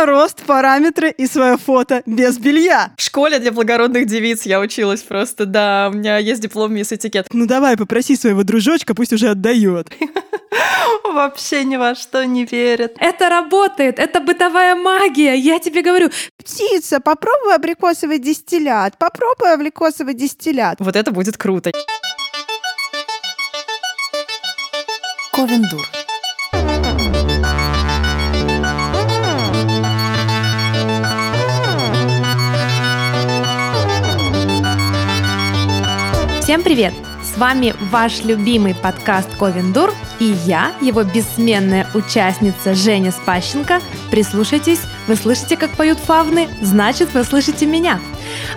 [0.00, 2.92] Имя, рост, параметры и свое фото без белья.
[2.96, 5.90] В школе для благородных девиц я училась просто, да.
[5.92, 7.26] У меня есть диплом мисс этикет.
[7.32, 9.92] Ну давай, попроси своего дружочка, пусть уже отдает.
[11.04, 12.96] Вообще ни во что не верят.
[12.98, 16.08] Это работает, это бытовая магия, я тебе говорю.
[16.38, 20.76] Птица, попробуй абрикосовый дистиллят, попробуй абрикосовый дистиллят.
[20.78, 21.72] Вот это будет круто.
[25.32, 25.86] Ковендур.
[36.50, 36.92] Всем привет!
[37.22, 43.80] С вами ваш любимый подкаст Ковендур и я, его бессменная участница Женя Спащенко.
[44.10, 48.00] Прислушайтесь, вы слышите, как поют фавны, значит, вы слышите меня.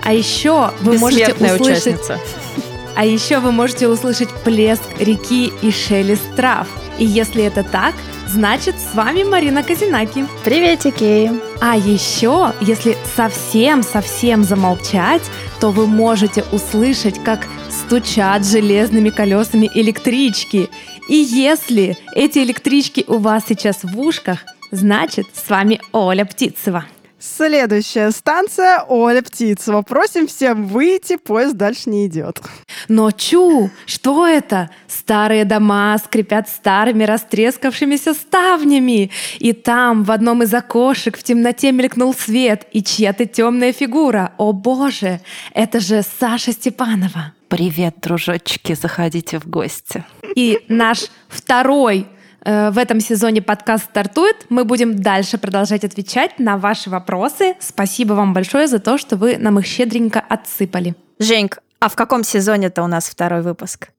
[0.03, 1.61] А еще вы можете услышать...
[1.61, 2.20] участница.
[2.95, 6.67] А еще вы можете услышать плеск реки и шелест трав.
[6.98, 7.93] И если это так,
[8.27, 10.25] значит, с вами Марина Казинаки.
[10.43, 11.31] Приветики!
[11.62, 15.23] А еще, если совсем-совсем замолчать,
[15.59, 20.70] то вы можете услышать, как стучат железными колесами электрички.
[21.10, 24.40] И если эти электрички у вас сейчас в ушках,
[24.71, 26.85] значит, с вами Оля Птицева.
[27.20, 29.82] Следующая станция Оля Птицева.
[29.82, 32.41] Просим всем выйти, поезд дальше не идет.
[32.90, 34.70] Но чу, что это?
[34.87, 39.10] Старые дома скрипят старыми растрескавшимися ставнями.
[39.40, 44.34] И там в одном из окошек в темноте мелькнул свет и чья-то темная фигура.
[44.37, 45.21] О боже,
[45.54, 47.34] это же Саша Степанова.
[47.54, 50.04] Привет, дружочки, заходите в гости.
[50.35, 52.07] И наш второй
[52.43, 54.48] э, в этом сезоне подкаст стартует.
[54.49, 57.54] Мы будем дальше продолжать отвечать на ваши вопросы.
[57.59, 60.96] Спасибо вам большое за то, что вы нам их щедренько отсыпали.
[61.20, 63.90] Женьк, а в каком сезоне это у нас второй выпуск?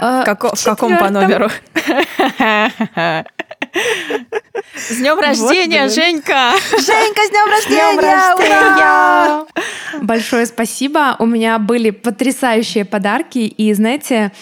[0.00, 1.50] Э, В, како- в в каком по номеру?
[4.74, 5.90] С днем рождения, блин.
[5.90, 6.52] Женька!
[6.70, 8.34] Женька, с днем С днем рождения!
[8.34, 9.46] Ура!
[9.46, 9.46] рождения!
[10.02, 11.16] Большое спасибо.
[11.18, 13.38] У меня были потрясающие подарки.
[13.38, 14.32] И знаете,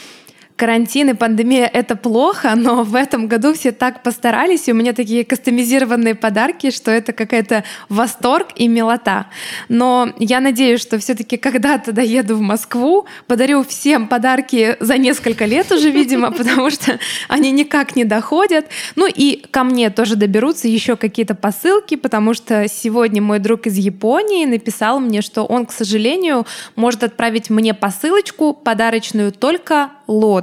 [0.61, 4.93] карантин и пандемия— это плохо, но в этом году все так постарались, и у меня
[4.93, 9.29] такие кастомизированные подарки, что это какая-то восторг и милота.
[9.71, 15.47] Но я надеюсь, что все таки когда-то доеду в Москву, подарю всем подарки за несколько
[15.47, 18.67] лет уже, видимо, потому что они никак не доходят.
[18.97, 23.79] Ну и ко мне тоже доберутся еще какие-то посылки, потому что сегодня мой друг из
[23.79, 29.89] Японии написал мне, что он, к сожалению, может отправить мне посылочку подарочную только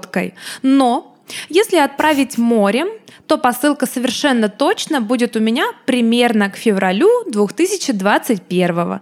[0.08, 0.34] лодкой.
[0.62, 1.14] Но
[1.50, 2.88] если отправить морем,
[3.28, 9.02] то посылка совершенно точно будет у меня примерно к февралю 2021.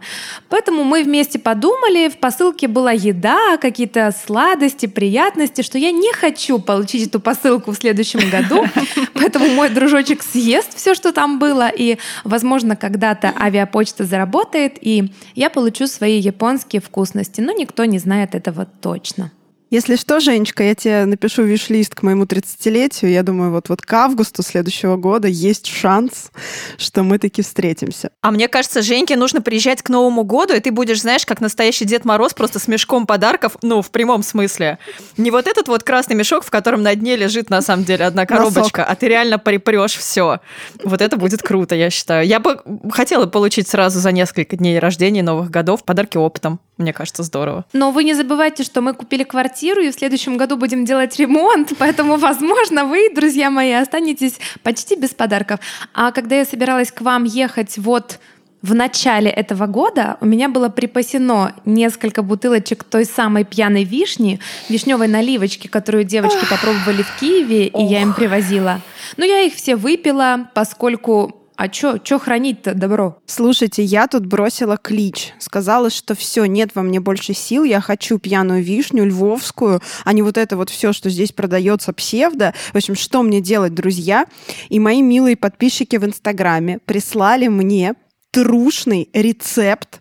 [0.49, 6.57] Поэтому мы вместе подумали, в посылке была еда, какие-то сладости, приятности, что я не хочу
[6.57, 8.65] получить эту посылку в следующем году.
[9.13, 15.51] Поэтому мой дружочек съест все, что там было, и, возможно, когда-то авиапочта заработает, и я
[15.51, 17.41] получу свои японские вкусности.
[17.41, 19.31] Но никто не знает этого точно.
[19.71, 23.11] Если что, Женечка, я тебе напишу виш-лист к моему 30-летию.
[23.11, 26.31] Я думаю, вот, вот к августу следующего года есть шанс,
[26.77, 28.11] что мы таки встретимся.
[28.21, 31.85] А мне кажется, Женьке нужно приезжать к Новому году, и ты будешь, знаешь, как настоящий
[31.85, 34.77] Дед Мороз, просто с мешком подарков, ну, в прямом смысле.
[35.17, 38.25] Не вот этот вот красный мешок, в котором на дне лежит, на самом деле, одна
[38.25, 40.39] коробочка, а ты реально припрешь все.
[40.83, 42.27] Вот это будет круто, я считаю.
[42.27, 42.61] Я бы
[42.91, 46.59] хотела получить сразу за несколько дней рождения Новых годов подарки опытом.
[46.77, 47.65] Мне кажется, здорово.
[47.71, 51.73] Но вы не забывайте, что мы купили квартиру и в следующем году будем делать ремонт,
[51.79, 55.59] поэтому, возможно, вы, друзья мои, останетесь почти без подарков.
[55.93, 58.19] А когда я собиралась к вам ехать вот
[58.61, 65.07] в начале этого года у меня было припасено несколько бутылочек той самой пьяной вишни, вишневой
[65.07, 68.81] наливочки, которую девочки попробовали в Киеве, и я им привозила.
[69.17, 73.17] Но я их все выпила, поскольку а чё, чё хранить-то добро?
[73.25, 75.33] Слушайте, я тут бросила клич.
[75.39, 80.21] Сказала, что все, нет во мне больше сил, я хочу пьяную вишню, львовскую, а не
[80.21, 82.53] вот это вот все, что здесь продается псевдо.
[82.73, 84.25] В общем, что мне делать, друзья?
[84.69, 87.95] И мои милые подписчики в Инстаграме прислали мне
[88.31, 89.99] трушный рецепт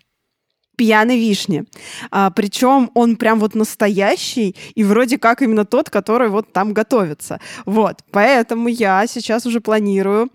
[0.75, 1.63] пьяной вишни.
[2.11, 7.39] А, причем он прям вот настоящий и вроде как именно тот, который вот там готовится.
[7.65, 10.29] Вот, поэтому я сейчас уже планирую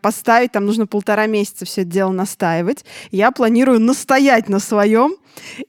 [0.00, 2.84] поставить, там нужно полтора месяца все это дело настаивать.
[3.10, 5.14] Я планирую настоять на своем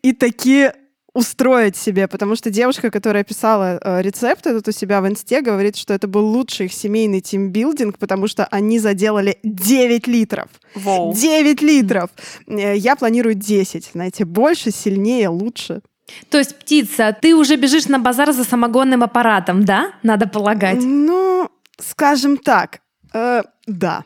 [0.02, 0.74] и такие
[1.14, 5.76] устроить себе, потому что девушка, которая писала э, рецепт этот у себя в инсте, говорит,
[5.76, 10.48] что это был лучший их семейный тимбилдинг, потому что они заделали 9 литров.
[10.74, 11.14] Воу.
[11.14, 12.10] 9 литров!
[12.48, 15.82] Э, Я планирую 10, знаете, больше, сильнее, лучше.
[16.30, 19.94] То есть, птица, ты уже бежишь на базар за самогонным аппаратом, да?
[20.02, 20.80] Надо полагать.
[20.82, 21.48] Ну,
[21.80, 22.80] скажем так,
[23.14, 24.04] э, да.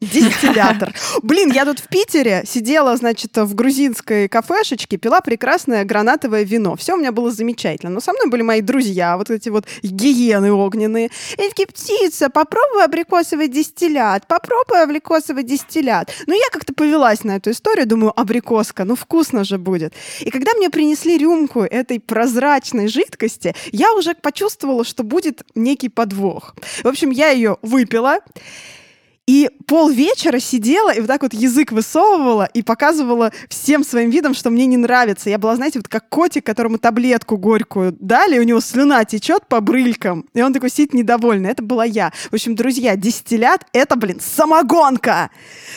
[0.00, 0.94] Дистиллятор.
[1.22, 6.74] Блин, я тут в Питере сидела, значит, в грузинской кафешечке, пила прекрасное гранатовое вино.
[6.76, 7.92] Все у меня было замечательно.
[7.92, 11.10] Но со мной были мои друзья, вот эти вот гиены огненные.
[11.34, 16.10] И такие, птица, попробуй абрикосовый дистиллят, попробуй абрикосовый дистиллят.
[16.26, 19.92] Ну, я как-то повелась на эту историю, думаю, абрикоска, ну, вкусно же будет.
[20.20, 26.54] И когда мне принесли рюмку этой прозрачной жидкости, я уже почувствовала, что будет некий подвох.
[26.82, 28.20] В общем, я ее выпила,
[29.30, 34.50] и полвечера сидела и вот так вот язык высовывала и показывала всем своим видом, что
[34.50, 35.30] мне не нравится.
[35.30, 39.60] Я была, знаете, вот как котик, которому таблетку горькую дали, у него слюна течет по
[39.60, 41.50] брылькам, и он такой сидит недовольный.
[41.50, 42.12] Это была я.
[42.32, 45.30] В общем, друзья, дистиллят— это, блин, самогонка!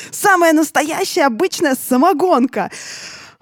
[0.09, 2.71] Самая настоящая, обычная самогонка!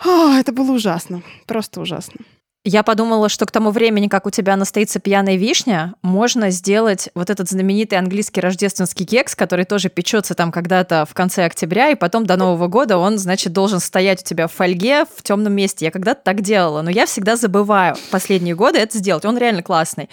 [0.04, 1.22] О, это было ужасно.
[1.46, 2.16] Просто ужасно.
[2.64, 7.32] Я подумала, что к тому времени, как у тебя настоится пьяная вишня, можно сделать вот
[7.32, 12.28] этот знаменитый английский рождественский кекс, который тоже печется там когда-то в конце октября, и потом
[12.28, 15.86] до Нового года он, значит, должен стоять у тебя в фольге в темном месте.
[15.86, 19.26] Я когда-то так делала, но я всегда забываю последние годы это сделать.
[19.26, 20.08] Он реально классный.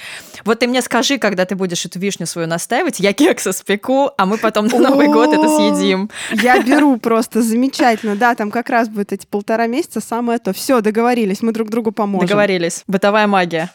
[0.47, 4.25] Вот ты мне скажи, когда ты будешь эту вишню свою настаивать, я кекса спеку, а
[4.25, 6.09] мы потом на Новый год это съедим.
[6.33, 8.17] Я беру просто замечательно.
[8.17, 10.55] Да, там как раз будет эти полтора месяца самое то.
[10.55, 12.85] Все, договорились, мы друг другу поможем договорились.
[12.87, 13.71] Бытовая магия.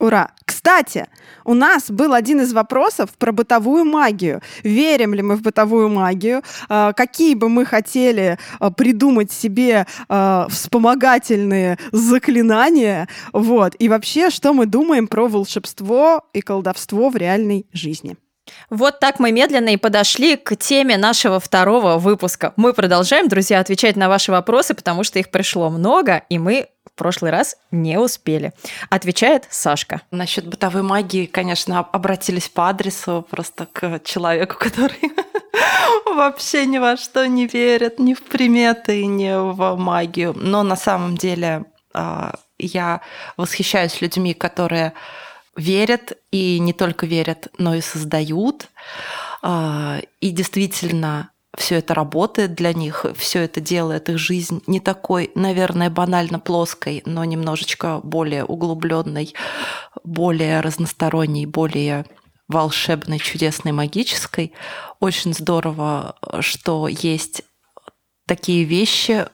[0.00, 0.30] Ура!
[0.44, 1.06] Кстати,
[1.44, 4.40] у нас был один из вопросов про бытовую магию.
[4.62, 6.42] Верим ли мы в бытовую магию?
[6.68, 13.08] А, какие бы мы хотели а, придумать себе а, вспомогательные заклинания?
[13.32, 13.74] Вот.
[13.78, 18.16] И вообще, что мы думаем про волшебство и колдовство в реальной жизни?
[18.70, 22.52] Вот так мы медленно и подошли к теме нашего второго выпуска.
[22.56, 26.96] Мы продолжаем, друзья, отвечать на ваши вопросы, потому что их пришло много, и мы в
[26.96, 28.52] прошлый раз не успели.
[28.90, 30.02] Отвечает Сашка.
[30.10, 35.12] Насчет бытовой магии, конечно, обратились по адресу просто к человеку, который
[36.06, 40.34] вообще ни во что не верит, ни в приметы, ни в магию.
[40.36, 43.00] Но на самом деле а, я
[43.36, 44.92] восхищаюсь людьми, которые
[45.56, 48.68] верят и не только верят, но и создают.
[49.42, 55.30] А, и действительно все это работает для них, все это делает их жизнь не такой,
[55.34, 59.34] наверное, банально плоской, но немножечко более углубленной,
[60.02, 62.06] более разносторонней, более
[62.48, 64.52] волшебной, чудесной, магической.
[65.00, 67.42] Очень здорово, что есть
[68.26, 69.26] такие вещи,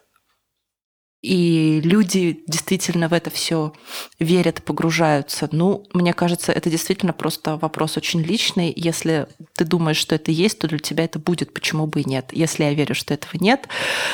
[1.23, 3.75] и люди действительно в это все
[4.19, 5.49] верят, погружаются.
[5.53, 8.73] Ну, мне кажется, это действительно просто вопрос очень личный.
[8.75, 12.31] Если ты думаешь, что это есть, то для тебя это будет, почему бы и нет.
[12.33, 13.69] Если я верю, что этого нет,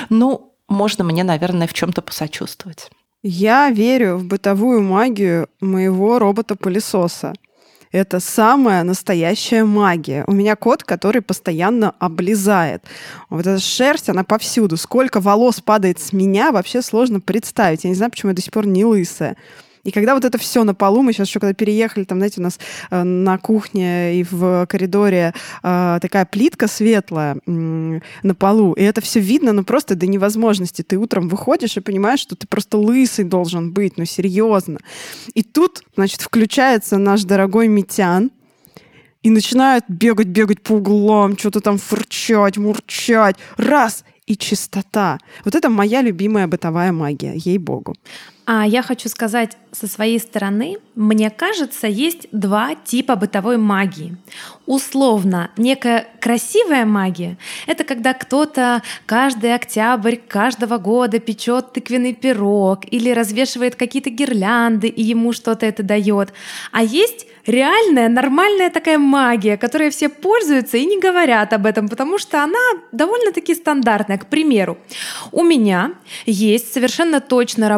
[0.08, 2.91] ну, можно мне, наверное, в чем-то посочувствовать.
[3.23, 7.35] Я верю в бытовую магию моего робота-пылесоса.
[7.93, 10.25] Это самая настоящая магия.
[10.27, 12.85] У меня кот, который постоянно облезает.
[13.31, 14.77] Вот эта шерсть, она повсюду.
[14.77, 17.85] Сколько волос падает с меня, вообще сложно представить.
[17.85, 19.37] Я не знаю, почему я до сих пор не лысая.
[19.87, 22.43] И когда вот это все на полу, мы сейчас еще когда переехали, там, знаете, у
[22.43, 22.59] нас
[22.91, 29.00] э, на кухне и в коридоре э, такая плитка светлая э, на полу, и это
[29.00, 30.83] все видно, ну просто до невозможности.
[30.83, 34.81] Ты утром выходишь и понимаешь, что ты просто лысый должен быть, ну серьезно.
[35.35, 38.33] И тут, значит, включается наш дорогой Митян,
[39.23, 43.37] и начинают бегать, бегать по углам, что-то там фырчать, мурчать.
[43.56, 45.19] Раз, и чистота.
[45.44, 47.95] Вот это моя любимая бытовая магия, ей-богу.
[48.47, 54.17] А я хочу сказать со своей стороны, мне кажется, есть два типа бытовой магии.
[54.67, 57.37] Условно, некая красивая магия—
[57.67, 65.03] это когда кто-то каждый октябрь каждого года печет тыквенный пирог или развешивает какие-то гирлянды, и
[65.03, 66.33] ему что-то это дает.
[66.73, 72.19] А есть реальная, нормальная такая магия, которой все пользуются и не говорят об этом, потому
[72.19, 72.59] что она
[72.93, 74.19] довольно-таки стандартная.
[74.19, 74.79] К примеру,
[75.33, 75.93] у меня
[76.25, 77.69] есть совершенно точно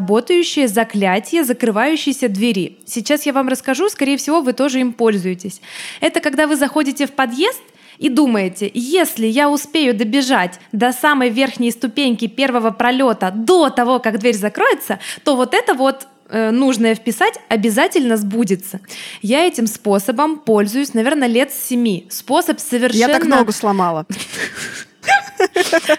[0.59, 2.79] работающее заклятие закрывающейся двери.
[2.85, 5.61] Сейчас я вам расскажу, скорее всего, вы тоже им пользуетесь.
[6.00, 7.62] Это когда вы заходите в подъезд,
[8.00, 14.19] и думаете, если я успею добежать до самой верхней ступеньки первого пролета до того, как
[14.19, 18.81] дверь закроется, то вот это вот Э, нужное вписать, обязательно сбудется.
[19.23, 22.07] Я этим способом пользуюсь, наверное, лет с семи.
[22.11, 23.00] Способ совершенно...
[23.00, 24.07] Я так ногу сломала.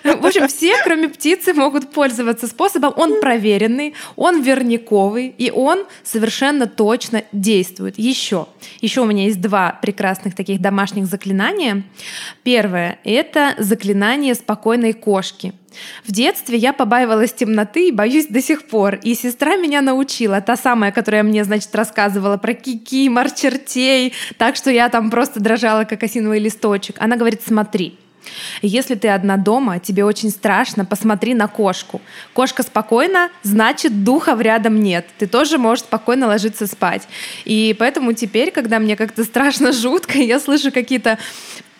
[0.04, 2.94] В общем, все, кроме птицы, могут пользоваться способом.
[2.96, 7.98] Он проверенный, он верниковый, и он совершенно точно действует.
[7.98, 8.48] Еще.
[8.82, 11.84] Еще у меня есть два прекрасных таких домашних заклинания.
[12.44, 15.54] Первое— это заклинание спокойной кошки.
[16.04, 18.96] В детстве я побаивалась темноты и боюсь до сих пор.
[18.96, 24.72] И сестра меня научила, та самая, которая мне, значит, рассказывала про кики, марчертей, так что
[24.72, 26.96] я там просто дрожала, как осиновый листочек.
[27.00, 27.98] Она говорит, смотри,
[28.62, 32.02] Если ты одна дома, тебе очень страшно, посмотри на кошку.
[32.34, 35.08] Кошка спокойна, значит, духов рядом нет.
[35.18, 37.08] Ты тоже можешь спокойно ложиться спать.
[37.46, 41.18] И поэтому теперь, когда мне как-то страшно, жутко, я слышу какие-то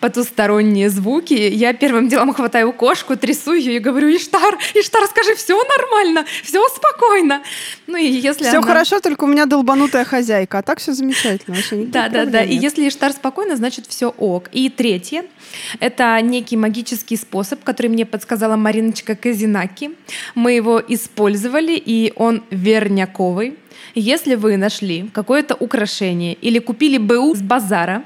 [0.00, 1.34] потусторонние звуки.
[1.34, 6.66] Я первым делом хватаю кошку, трясу ее и говорю, Иштар, Иштар, скажи, все нормально, все
[6.68, 7.42] спокойно.
[7.86, 8.66] Ну и если Все она...
[8.66, 11.56] хорошо, только у меня долбанутая хозяйка, а так все замечательно.
[11.86, 12.42] Да, да, да.
[12.42, 14.48] И если Иштар спокойно, значит все ок.
[14.52, 15.24] И третье,
[15.78, 19.90] это некий магический способ, который мне подсказала Мариночка Казинаки.
[20.34, 23.56] Мы его использовали, и он верняковый.
[23.94, 28.04] Если вы нашли какое-то украшение или купили БУ с базара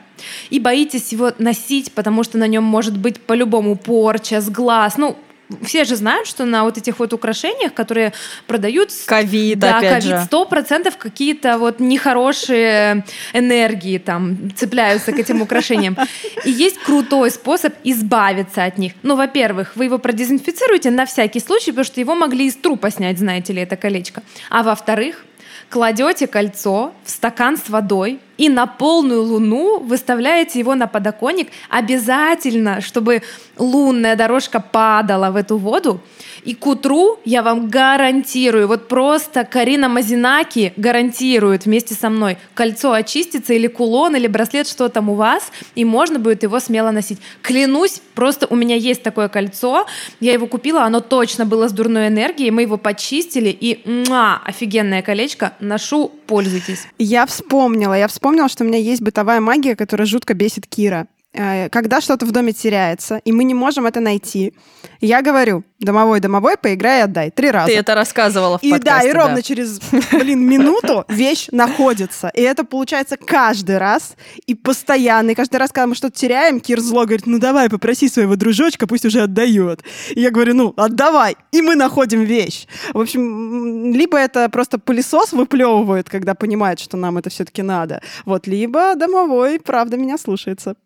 [0.51, 5.17] и боитесь его носить, потому что на нем может быть по-любому порча, сглаз, ну,
[5.63, 8.13] все же знают, что на вот этих вот украшениях, которые
[8.47, 8.91] продают...
[9.07, 10.23] Ковид, да, же.
[10.27, 15.97] Сто процентов какие-то вот нехорошие энергии там цепляются к этим украшениям.
[16.45, 18.93] И есть крутой способ избавиться от них.
[19.03, 23.19] Ну, во-первых, вы его продезинфицируете на всякий случай, потому что его могли из трупа снять,
[23.19, 24.23] знаете ли, это колечко.
[24.51, 25.25] А во-вторых,
[25.71, 32.81] кладете кольцо в стакан с водой и на полную луну выставляете его на подоконник обязательно,
[32.81, 33.23] чтобы
[33.57, 36.01] лунная дорожка падала в эту воду.
[36.43, 42.93] И к утру я вам гарантирую, вот просто Карина Мазинаки гарантирует вместе со мной, кольцо
[42.93, 47.19] очистится или кулон, или браслет, что там у вас, и можно будет его смело носить.
[47.41, 49.87] Клянусь, просто у меня есть такое кольцо,
[50.21, 55.01] я его купила, оно точно было с дурной энергией, мы его почистили, и муа, офигенное
[55.01, 56.87] колечко, ношу, пользуйтесь.
[56.99, 61.09] Я вспомнила, я вспомнила, что у меня есть бытовая магия, которая жутко бесит Кира.
[61.35, 64.55] Э, когда что-то в доме теряется, и мы не можем это найти,
[65.01, 67.31] я говорю, домовой, домовой, поиграй и отдай.
[67.31, 67.67] Три раза.
[67.67, 69.43] Ты это рассказывала в и подкасте, да, и ровно да.
[69.43, 69.81] через,
[70.13, 72.31] блин, минуту вещь находится.
[72.35, 74.15] И это получается каждый раз
[74.47, 75.31] и постоянно.
[75.31, 78.87] И каждый раз, когда мы что-то теряем, Кир зло говорит, ну давай, попроси своего дружочка,
[78.87, 79.83] пусть уже отдает.
[80.15, 81.37] И я говорю, ну, отдавай.
[81.51, 82.67] И мы находим вещь.
[82.93, 88.01] В общем, либо это просто пылесос выплевывает, когда понимает, что нам это все-таки надо.
[88.25, 90.77] Вот, либо домовой, правда, меня слушается.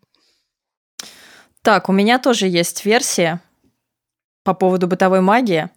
[1.62, 3.40] Так, у меня тоже есть версия
[4.48, 5.68] по поводу бытовой магии.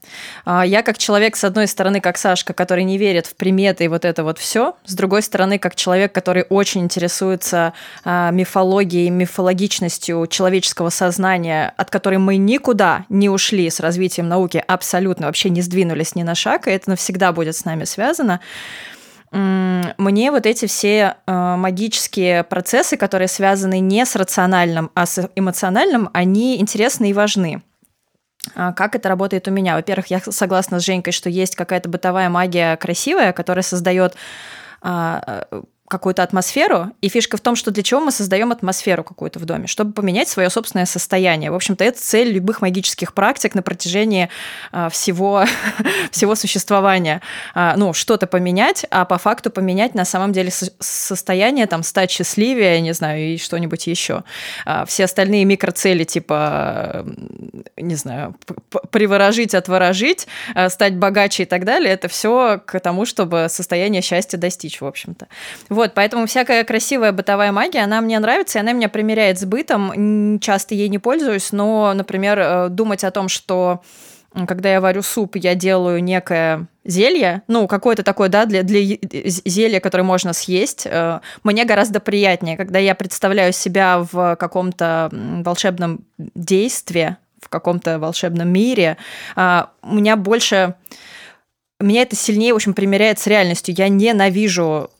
[0.45, 3.87] А, я как человек, с одной стороны, как Сашка, который не верит в приметы и
[3.89, 7.73] вот это вот все, с другой стороны, как человек, который очень интересуется
[8.05, 15.25] а, мифологией, мифологичностью человеческого сознания, от которой мы никуда не ушли с развитием науки, абсолютно
[15.25, 18.39] вообще не сдвинулись ни на шаг, и это навсегда будет с нами связано
[19.31, 26.09] мне вот эти все э, магические процессы, которые связаны не с рациональным, а с эмоциональным,
[26.13, 27.61] они интересны и важны.
[28.55, 29.75] А как это работает у меня?
[29.75, 34.15] Во-первых, я согласна с Женькой, что есть какая-то бытовая магия красивая, которая создает
[34.81, 39.39] а, э, какую-то атмосферу, и фишка в том, что для чего мы создаем атмосферу какую-то
[39.39, 41.51] в доме, чтобы поменять свое собственное состояние.
[41.51, 44.29] В общем-то, это цель любых магических практик на протяжении
[44.71, 45.43] а, всего,
[46.11, 47.21] всего существования.
[47.53, 52.79] А, ну, что-то поменять, а по факту поменять на самом деле состояние, там, стать счастливее,
[52.79, 54.23] не знаю, и что-нибудь еще.
[54.65, 57.05] А, все остальные микроцели, типа,
[57.75, 58.35] не знаю,
[58.91, 60.27] приворожить, отворожить,
[60.69, 65.27] стать богаче и так далее, это все к тому, чтобы состояние счастья достичь, в общем-то.
[65.67, 70.39] Вот, поэтому всякая красивая бытовая магия, она мне нравится, и она меня примеряет с бытом.
[70.39, 73.81] Часто ей не пользуюсь, но, например, э, думать о том, что
[74.47, 79.79] когда я варю суп, я делаю некое зелье, ну, какое-то такое, да, для, для зелья,
[79.79, 87.17] которое можно съесть, э, мне гораздо приятнее, когда я представляю себя в каком-то волшебном действии,
[87.41, 88.97] в каком-то волшебном мире,
[89.35, 90.75] а, у меня больше...
[91.79, 93.73] Меня это сильнее, в общем, примеряет с реальностью.
[93.75, 94.91] Я ненавижу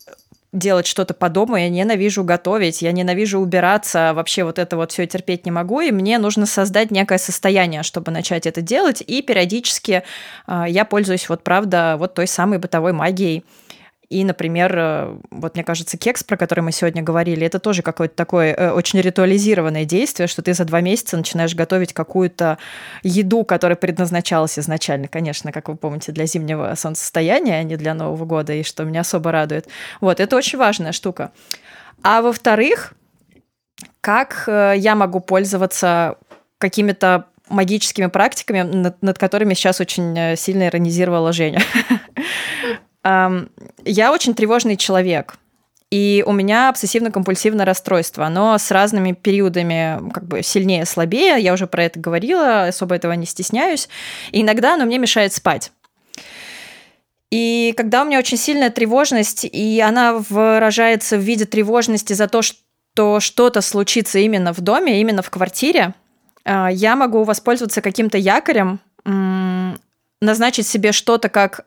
[0.52, 5.06] делать что-то по дому, я ненавижу готовить, я ненавижу убираться, вообще вот это вот все
[5.06, 10.02] терпеть не могу, и мне нужно создать некое состояние, чтобы начать это делать, и периодически
[10.46, 13.44] э, я пользуюсь вот правда вот той самой бытовой магией,
[14.12, 18.14] и, например, э, вот мне кажется, кекс, про который мы сегодня говорили, это тоже какое-то
[18.14, 22.58] такое э, очень ритуализированное действие, что ты за два месяца начинаешь готовить какую-то
[23.02, 28.26] еду, которая предназначалась изначально, конечно, как вы помните, для зимнего солнцестояния, а не для Нового
[28.26, 29.66] года, и что меня особо радует.
[30.02, 31.32] Вот, это очень важная штука.
[32.02, 32.92] А во-вторых,
[34.02, 36.16] как э, я могу пользоваться
[36.58, 41.62] какими-то магическими практиками, над, над которыми сейчас очень сильно иронизировала Женя.
[43.04, 45.36] Я очень тревожный человек.
[45.90, 48.24] И у меня обсессивно-компульсивное расстройство.
[48.24, 51.38] Оно с разными периодами как бы сильнее, слабее.
[51.38, 53.90] Я уже про это говорила, особо этого не стесняюсь.
[54.30, 55.70] И иногда оно мне мешает спать.
[57.30, 62.40] И когда у меня очень сильная тревожность, и она выражается в виде тревожности за то,
[62.40, 65.94] что что-то случится именно в доме, именно в квартире,
[66.44, 68.80] а, я могу воспользоваться каким-то якорем,
[70.20, 71.66] назначить себе что-то как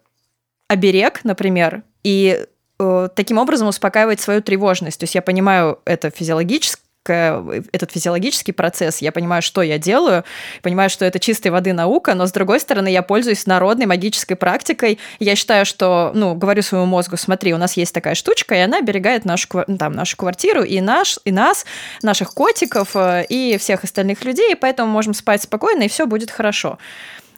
[0.67, 2.45] оберег, например, и
[2.79, 4.99] э, таким образом успокаивать свою тревожность.
[4.99, 10.23] То есть я понимаю это физиологически, этот физиологический процесс, я понимаю, что я делаю,
[10.63, 14.97] понимаю, что это чистой воды наука, но с другой стороны я пользуюсь народной магической практикой.
[15.19, 18.79] Я считаю, что, ну, говорю своему мозгу, смотри, у нас есть такая штучка, и она
[18.79, 21.65] оберегает нашу, ну, там, нашу квартиру и, наш, и нас,
[22.01, 26.31] наших котиков э, и всех остальных людей, и поэтому можем спать спокойно, и все будет
[26.31, 26.79] хорошо.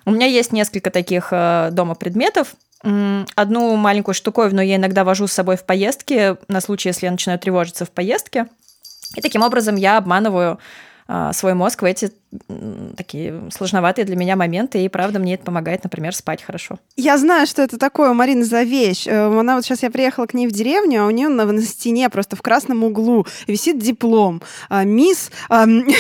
[0.06, 5.34] У меня есть несколько таких э, дома предметов, Одну маленькую штуковину я иногда вожу с
[5.34, 8.48] собой в поездке, на случай, если я начинаю тревожиться в поездке.
[9.16, 10.60] И таким образом я обманываю
[11.10, 12.12] а, свой мозг в эти
[12.98, 16.78] такие сложноватые для меня моменты, и правда мне это помогает, например, спать хорошо.
[16.98, 19.08] Я знаю, что это такое у Марины за вещь.
[19.08, 21.62] Э, она вот сейчас я приехала к ней в деревню, а у нее на, на
[21.62, 24.42] стене просто в красном углу висит диплом.
[24.68, 25.32] А, мисс...
[25.48, 25.96] А, мисс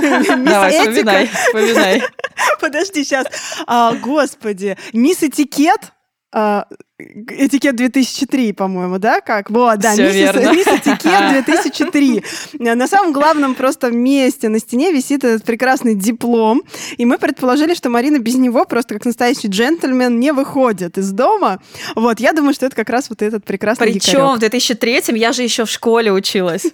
[0.00, 2.02] Давай, вспоминай, вспоминай.
[2.60, 3.28] Подожди, сейчас.
[3.68, 4.76] А, господи.
[4.92, 5.92] Мисс этикет
[6.32, 6.66] а,
[6.98, 9.20] этикет 2003, по-моему, да?
[9.20, 9.50] Как?
[9.50, 10.52] Вот, да, Всё мисс, верно.
[10.52, 12.24] мисс этикет 2003.
[12.58, 16.62] На самом главном просто месте на стене висит этот прекрасный диплом,
[16.96, 21.60] и мы предположили, что Марина без него просто как настоящий джентльмен не выходит из дома.
[21.94, 25.42] Вот, я думаю, что это как раз вот этот прекрасный Причем в 2003 я же
[25.42, 26.66] еще в школе училась.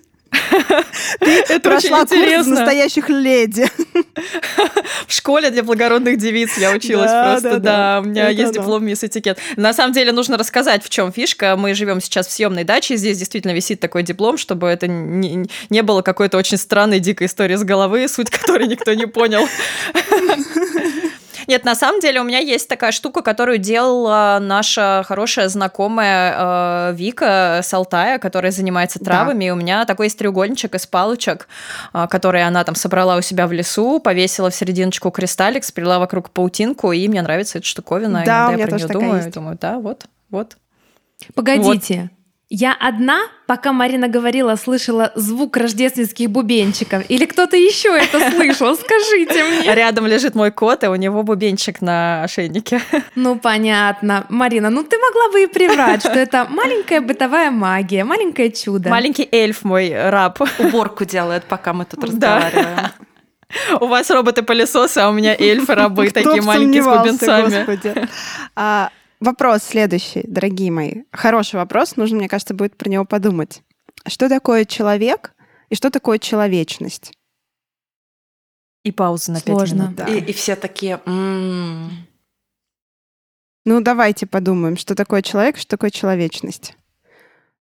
[1.20, 3.70] Ты Это прошла курс настоящих леди.
[5.06, 8.00] В школе для благородных девиц я училась да, просто, да, да.
[8.00, 9.38] У меня есть диплом мисс этикет.
[9.56, 11.56] На самом деле нужно рассказать, в чем фишка.
[11.56, 15.82] Мы живем сейчас в съемной даче, здесь действительно висит такой диплом, чтобы это не, не
[15.82, 19.48] было какой-то очень странной, дикой истории с головы, суть которой никто не понял.
[21.48, 26.94] Нет, на самом деле у меня есть такая штука, которую делала наша хорошая знакомая э,
[26.94, 29.40] Вика с Алтая, которая занимается травами.
[29.40, 29.44] Да.
[29.46, 31.48] И у меня такой есть треугольничек из палочек,
[31.94, 36.30] э, который она там собрала у себя в лесу, повесила в серединочку кристаллик, сплела вокруг
[36.30, 38.24] паутинку, и мне нравится эта штуковина.
[38.26, 39.30] Да, Иногда у меня я про тоже нее думаю, есть.
[39.30, 40.56] думаю, да, вот, вот.
[41.34, 42.10] Погодите,
[42.50, 47.04] я одна, пока Марина говорила, слышала звук рождественских бубенчиков.
[47.10, 48.74] Или кто-то еще это слышал?
[48.74, 49.74] Скажите мне.
[49.74, 52.80] Рядом лежит мой кот, и у него бубенчик на ошейнике.
[53.14, 54.26] Ну, понятно.
[54.28, 58.88] Марина, ну ты могла бы и приврать, что это маленькая бытовая магия, маленькое чудо.
[58.88, 60.40] Маленький эльф мой раб.
[60.58, 62.90] Уборку делает, пока мы тут разговариваем.
[63.80, 68.08] У вас роботы-пылесосы, а у меня эльфы-рабы, такие маленькие с бубенцами.
[68.54, 71.02] А, Вопрос следующий, дорогие мои.
[71.12, 73.62] Хороший вопрос, нужно, мне кажется, будет про него подумать.
[74.06, 75.34] Что такое человек
[75.70, 77.12] и что такое человечность?
[78.84, 79.82] И пауза на Сложно.
[79.82, 79.96] минут.
[79.96, 80.06] Да.
[80.06, 81.00] И, и все такие...
[81.04, 81.90] М-м".
[83.66, 86.76] Ну, давайте подумаем, что такое человек, что такое человечность.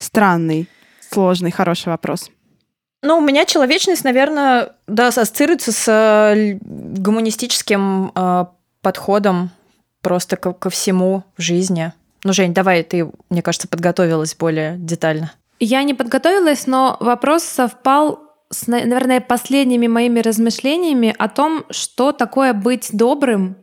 [0.00, 0.68] Странный,
[1.08, 2.30] сложный, хороший вопрос.
[3.02, 8.46] Ну, у меня человечность, наверное, да, ассоциируется с э, гуманистическим э,
[8.80, 9.50] подходом
[10.04, 11.92] просто ко, ко всему в жизни.
[12.22, 15.32] Ну, Жень, давай, ты, мне кажется, подготовилась более детально.
[15.58, 22.52] Я не подготовилась, но вопрос совпал с, наверное, последними моими размышлениями о том, что такое
[22.52, 23.56] быть добрым,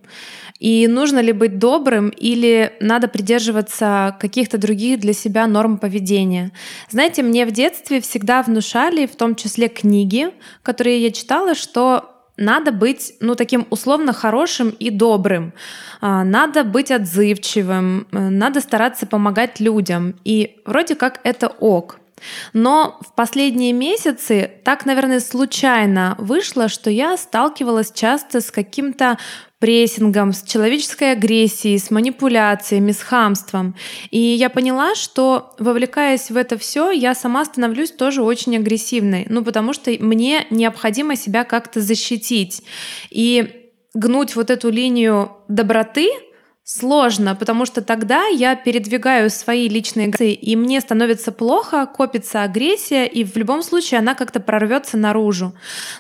[0.60, 6.52] и нужно ли быть добрым или надо придерживаться каких-то других для себя норм поведения.
[6.90, 10.30] Знаете, мне в детстве всегда внушали, в том числе книги,
[10.62, 15.54] которые я читала, что надо быть, ну, таким условно хорошим и добрым.
[16.00, 20.16] А, надо быть отзывчивым, э, надо стараться помогать людям.
[20.24, 22.00] И вроде как это ок.
[22.54, 29.18] Но в последние месяцы так, наверное, случайно вышло, что я сталкивалась часто с каким-то
[29.62, 33.76] прессингом, с человеческой агрессией, с манипуляциями, с хамством.
[34.10, 39.28] И я поняла, что вовлекаясь в это все, я сама становлюсь тоже очень агрессивной.
[39.30, 42.64] Ну, потому что мне необходимо себя как-то защитить.
[43.12, 46.10] И гнуть вот эту линию доброты
[46.64, 53.08] Сложно, потому что тогда я передвигаю свои личные границы, и мне становится плохо, копится агрессия,
[53.08, 55.54] и в любом случае она как-то прорвется наружу.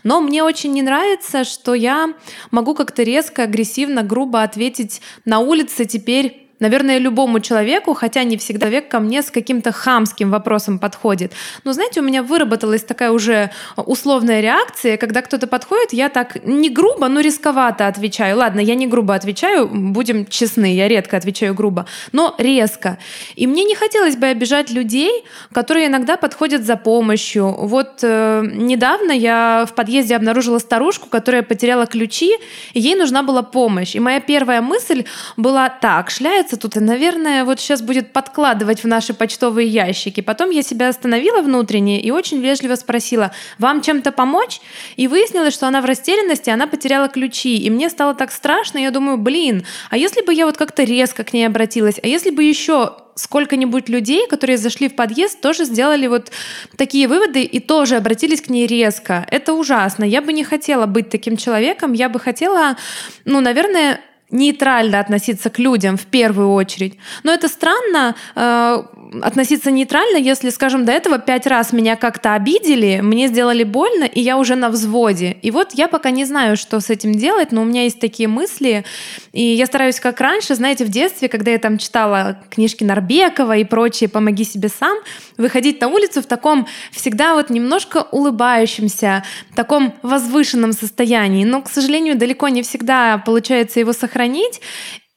[0.04, 2.13] Но мне очень не нравится, что я
[2.52, 8.71] могу как-то резко, агрессивно, грубо ответить на улице теперь наверное, любому человеку, хотя не всегда
[8.71, 11.34] человек ко мне с каким-то хамским вопросом подходит.
[11.65, 16.69] Но, знаете, у меня выработалась такая уже условная реакция, когда кто-то подходит, я так не
[16.69, 18.38] грубо, но рисковато отвечаю.
[18.38, 22.97] Ладно, я не грубо отвечаю, будем честны, я редко отвечаю грубо, но резко.
[23.36, 27.52] И мне не хотелось бы обижать людей, которые иногда подходят за помощью.
[27.67, 32.32] Вот э, недавно я в подъезде обнаружила старушку, которая потеряла ключи,
[32.74, 33.95] и ей нужна была помощь.
[33.95, 35.04] И моя первая мысль
[35.38, 40.21] была так, шляется копается тут, и, наверное, вот сейчас будет подкладывать в наши почтовые ящики.
[40.21, 44.61] Потом я себя остановила внутренне и очень вежливо спросила, вам чем-то помочь?
[44.97, 47.57] И выяснилось, что она в растерянности, она потеряла ключи.
[47.57, 51.23] И мне стало так страшно, я думаю, блин, а если бы я вот как-то резко
[51.23, 56.07] к ней обратилась, а если бы еще сколько-нибудь людей, которые зашли в подъезд, тоже сделали
[56.07, 56.31] вот
[56.77, 59.25] такие выводы и тоже обратились к ней резко.
[59.31, 60.05] Это ужасно.
[60.05, 61.93] Я бы не хотела быть таким человеком.
[61.93, 62.77] Я бы хотела,
[63.25, 63.99] ну, наверное,
[64.32, 66.98] нейтрально относиться к людям в первую очередь.
[67.24, 68.84] Но это странно э,
[69.21, 74.21] относиться нейтрально, если, скажем, до этого пять раз меня как-то обидели, мне сделали больно, и
[74.21, 75.38] я уже на взводе.
[75.41, 78.30] И вот я пока не знаю, что с этим делать, но у меня есть такие
[78.30, 78.86] мысли,
[79.34, 83.63] и я стараюсь как раньше, знаете, в детстве, когда я там читала книжки Нарбекова и
[83.63, 84.97] прочие «Помоги себе сам»,
[85.38, 89.24] выходить на улицу в таком всегда вот немножко улыбающемся,
[89.56, 91.45] таком возвышенном состоянии.
[91.45, 94.62] Но, к сожалению, далеко не всегда получается его сохранить.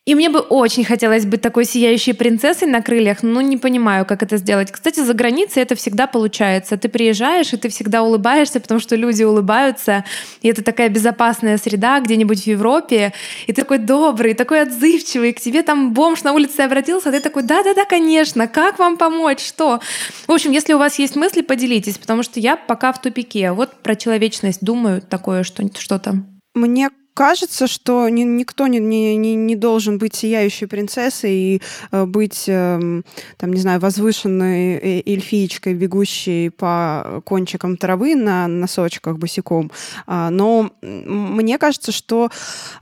[0.06, 4.22] И мне бы очень хотелось быть такой сияющей принцессой на крыльях, но не понимаю, как
[4.22, 4.70] это сделать.
[4.70, 6.76] Кстати, за границей это всегда получается.
[6.76, 10.04] Ты приезжаешь, и ты всегда улыбаешься, потому что люди улыбаются,
[10.42, 13.14] и это такая безопасная среда где-нибудь в Европе,
[13.46, 17.20] и ты такой добрый, такой отзывчивый, к тебе там бомж на улице обратился, а ты
[17.20, 19.80] такой, да-да-да, конечно, как вам помочь, что?
[20.26, 23.52] В общем, если у вас есть мысли, поделитесь, потому что я пока в тупике.
[23.52, 26.22] Вот про человечность думаю такое что-то.
[26.54, 32.44] Мне кажется, что ни, никто не, не, не должен быть сияющей принцессой и э, быть,
[32.48, 33.02] э,
[33.36, 39.70] там, не знаю, возвышенной э, эльфиечкой, бегущей по кончикам травы на носочках босиком.
[40.06, 42.30] А, но мне кажется, что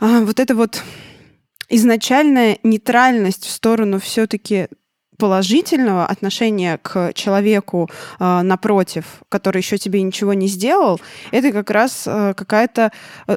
[0.01, 0.83] а, вот это вот
[1.69, 4.69] изначальная нейтральность в сторону все-таки
[5.23, 12.09] положительного отношения к человеку э, напротив, который еще тебе ничего не сделал, это как раз
[12.09, 12.91] э, какая-то,
[13.29, 13.37] э,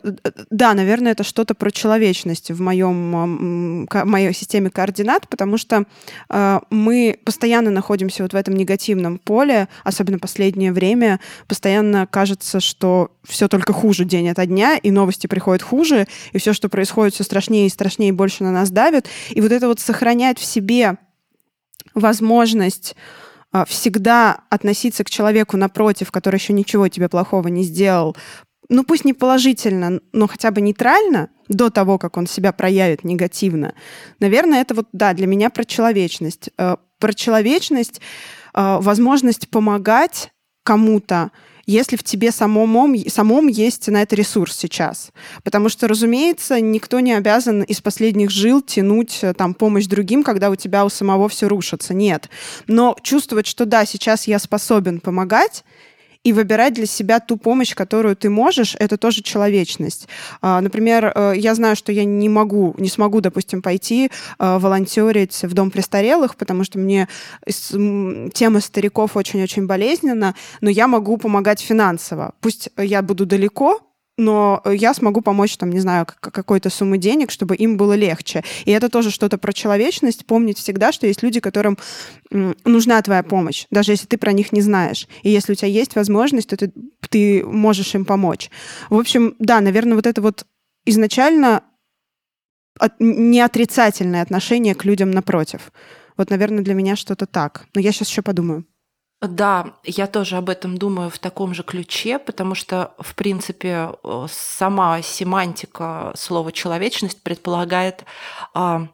[0.50, 5.84] да, наверное, это что-то про человечность в моем, э, моей системе координат, потому что
[6.32, 13.12] э, мы постоянно находимся вот в этом негативном поле, особенно последнее время, постоянно кажется, что
[13.24, 17.24] все только хуже день ото дня, и новости приходят хуже, и все, что происходит, все
[17.24, 19.06] страшнее и страшнее, и больше на нас давит.
[19.30, 20.98] И вот это вот сохранять в себе
[21.94, 22.96] возможность
[23.52, 28.16] а, всегда относиться к человеку напротив, который еще ничего тебе плохого не сделал,
[28.70, 33.74] ну пусть не положительно, но хотя бы нейтрально до того, как он себя проявит негативно.
[34.20, 36.50] Наверное, это вот, да, для меня про человечность.
[36.58, 38.02] Э, про человечность,
[38.54, 40.32] э, возможность помогать
[40.64, 41.32] кому-то,
[41.66, 45.12] если в тебе самом, самом есть на это ресурс сейчас.
[45.44, 50.50] Потому что, разумеется, никто не обязан из последних жил тянуть э, там помощь другим, когда
[50.50, 51.94] у тебя у самого все рушится.
[51.94, 52.30] Нет.
[52.68, 55.64] Но чувствовать, что да, сейчас я способен помогать,
[56.26, 60.08] и выбирать для себя ту помощь, которую ты можешь, это тоже человечность.
[60.42, 64.10] А, например, э, я знаю, что я не могу, не смогу, допустим, пойти
[64.40, 67.08] э, волонтерить в дом престарелых, потому что мне
[67.46, 72.34] тема стариков очень-очень болезненна, но я могу помогать финансово.
[72.42, 73.82] Пусть я буду далеко,
[74.18, 78.44] но я смогу помочь, там, не знаю, какой-то суммы денег, чтобы им было легче.
[78.64, 81.78] И это тоже что-то про человечность, помнить всегда, что есть люди, которым
[82.32, 85.08] нужна твоя помощь, даже если ты про них не знаешь.
[85.24, 86.72] И если у тебя есть возможность, то ты,
[87.10, 88.50] ты можешь им помочь.
[88.90, 90.46] В общем, да, наверное, вот это вот
[90.86, 91.64] изначально
[92.80, 95.72] от, не отрицательное отношение к людям напротив.
[96.18, 97.66] Вот, наверное, для меня что-то так.
[97.74, 98.66] Но я сейчас еще подумаю.
[99.28, 104.28] Да, я тоже об этом думаю в таком же ключе, потому что, в принципе, э,
[104.30, 108.06] сама семантика слова человечность предполагает
[108.54, 108.88] а,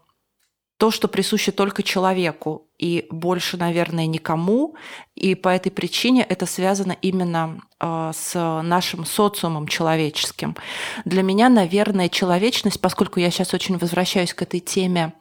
[0.78, 4.76] то, что присуще только человеку, и больше, наверное, никому.
[5.14, 10.58] И по этой причине это связано именно а, с нашим социумом человеческим.
[11.06, 15.14] Для меня, наверное, человечность, поскольку я сейчас очень возвращаюсь к этой теме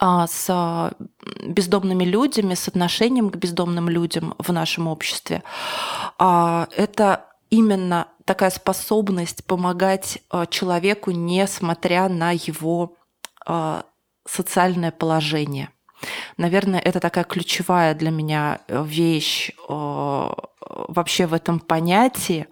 [0.00, 0.92] с
[1.44, 5.42] бездомными людьми, с отношением к бездомным людям в нашем обществе.
[6.18, 12.96] А, это именно такая способность помогать а, человеку, несмотря на его
[14.28, 15.70] социальное положение.
[16.36, 22.48] Наверное, это такая ключевая для меня вещь вообще в этом понятии,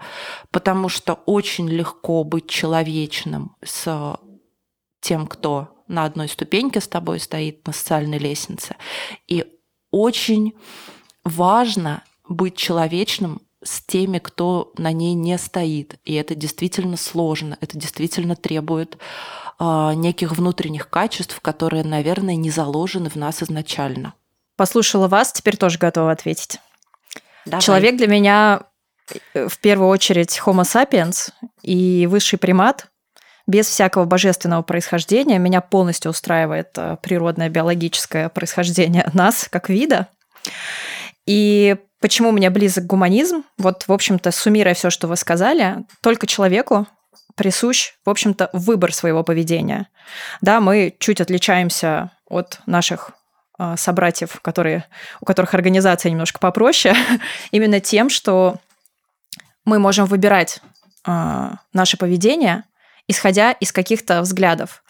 [0.53, 4.17] потому что очень легко быть человечным с
[5.01, 8.77] тем, кто на одной ступеньке с тобой стоит на социальной лестнице.
[9.27, 9.45] И
[9.91, 10.55] очень
[11.25, 15.97] важно быть человечным с теми, кто на ней не стоит.
[16.05, 18.99] И это действительно сложно, это действительно требует
[19.59, 24.15] э, неких внутренних качеств, которые, наверное, не заложены в нас изначально.
[24.57, 26.59] Послушала вас, теперь тоже готова ответить.
[27.47, 27.63] Давай.
[27.63, 28.63] Человек для меня
[29.33, 31.31] э, в первую очередь Homo sapiens
[31.63, 32.89] и высший примат,
[33.47, 35.39] без всякого божественного происхождения.
[35.39, 40.09] Меня полностью устраивает э, природное биологическое происхождение нас как вида.
[41.27, 43.45] И почему мне близок гуманизм?
[43.59, 46.87] Вот, в общем-то, суммируя все, что вы сказали, только человеку
[47.35, 49.89] присущ, в общем-то, выбор своего поведения.
[50.41, 53.11] Да, мы чуть отличаемся от наших
[53.59, 54.85] э, собратьев, которые,
[55.21, 56.95] у которых организация немножко попроще,
[57.51, 58.57] именно тем, что
[59.65, 60.61] мы можем выбирать
[61.07, 62.65] э, наше поведение,
[63.09, 64.83] исходя из каких-то взглядов.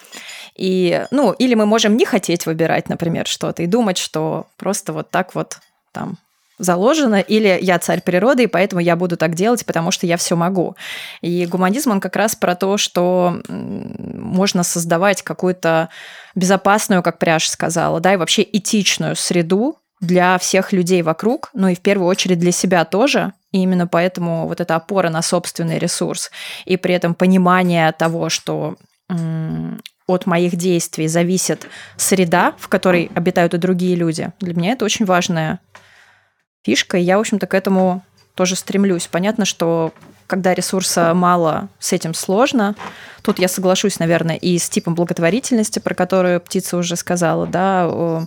[0.57, 5.11] И, ну, или мы можем не хотеть выбирать, например, что-то и думать, что просто вот
[5.11, 5.59] так вот
[5.93, 6.19] там
[6.59, 10.37] заложено, или я царь природы, и поэтому я буду так делать, потому что я все
[10.37, 10.77] могу.
[11.21, 15.89] И гуманизм, он как раз про то, что можно создавать какую-то
[16.35, 21.75] безопасную, как Пряж сказала, да, и вообще этичную среду для всех людей вокруг, ну и
[21.75, 23.33] в первую очередь для себя тоже.
[23.55, 26.33] И именно поэтому вот эта опора на собственный ресурс
[26.65, 28.77] и при этом понимание того, что
[30.09, 34.33] от моих действий зависит среда, в которой обитают и другие люди.
[34.41, 35.61] Для меня это очень важная
[36.65, 38.03] фишка, и я, в общем-то, к этому
[38.35, 39.07] тоже стремлюсь.
[39.07, 39.95] Понятно, что
[40.27, 42.75] когда ресурса мало, с этим сложно.
[43.23, 48.27] Тут я соглашусь, наверное, и с типом благотворительности, про которую птица уже сказала, да,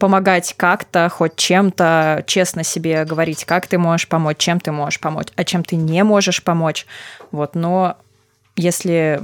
[0.00, 5.28] помогать как-то, хоть чем-то, честно себе говорить, как ты можешь помочь, чем ты можешь помочь,
[5.36, 6.86] а чем ты не можешь помочь.
[7.30, 7.96] Вот, но
[8.56, 9.20] если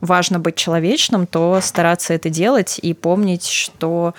[0.00, 4.14] важно быть человечным, то стараться это делать и помнить, что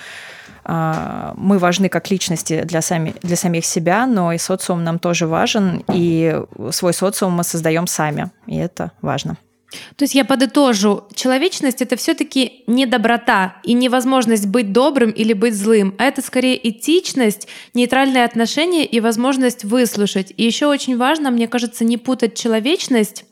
[0.64, 5.28] а, мы важны как личности для, сами, для самих себя, но и социум нам тоже
[5.28, 9.38] важен, и свой социум мы создаем сами, и это важно.
[9.96, 15.54] То есть я подытожу, человечность это все-таки не доброта и невозможность быть добрым или быть
[15.54, 20.34] злым, а это скорее этичность, нейтральное отношение и возможность выслушать.
[20.38, 23.26] И еще очень важно, мне кажется, не путать человечность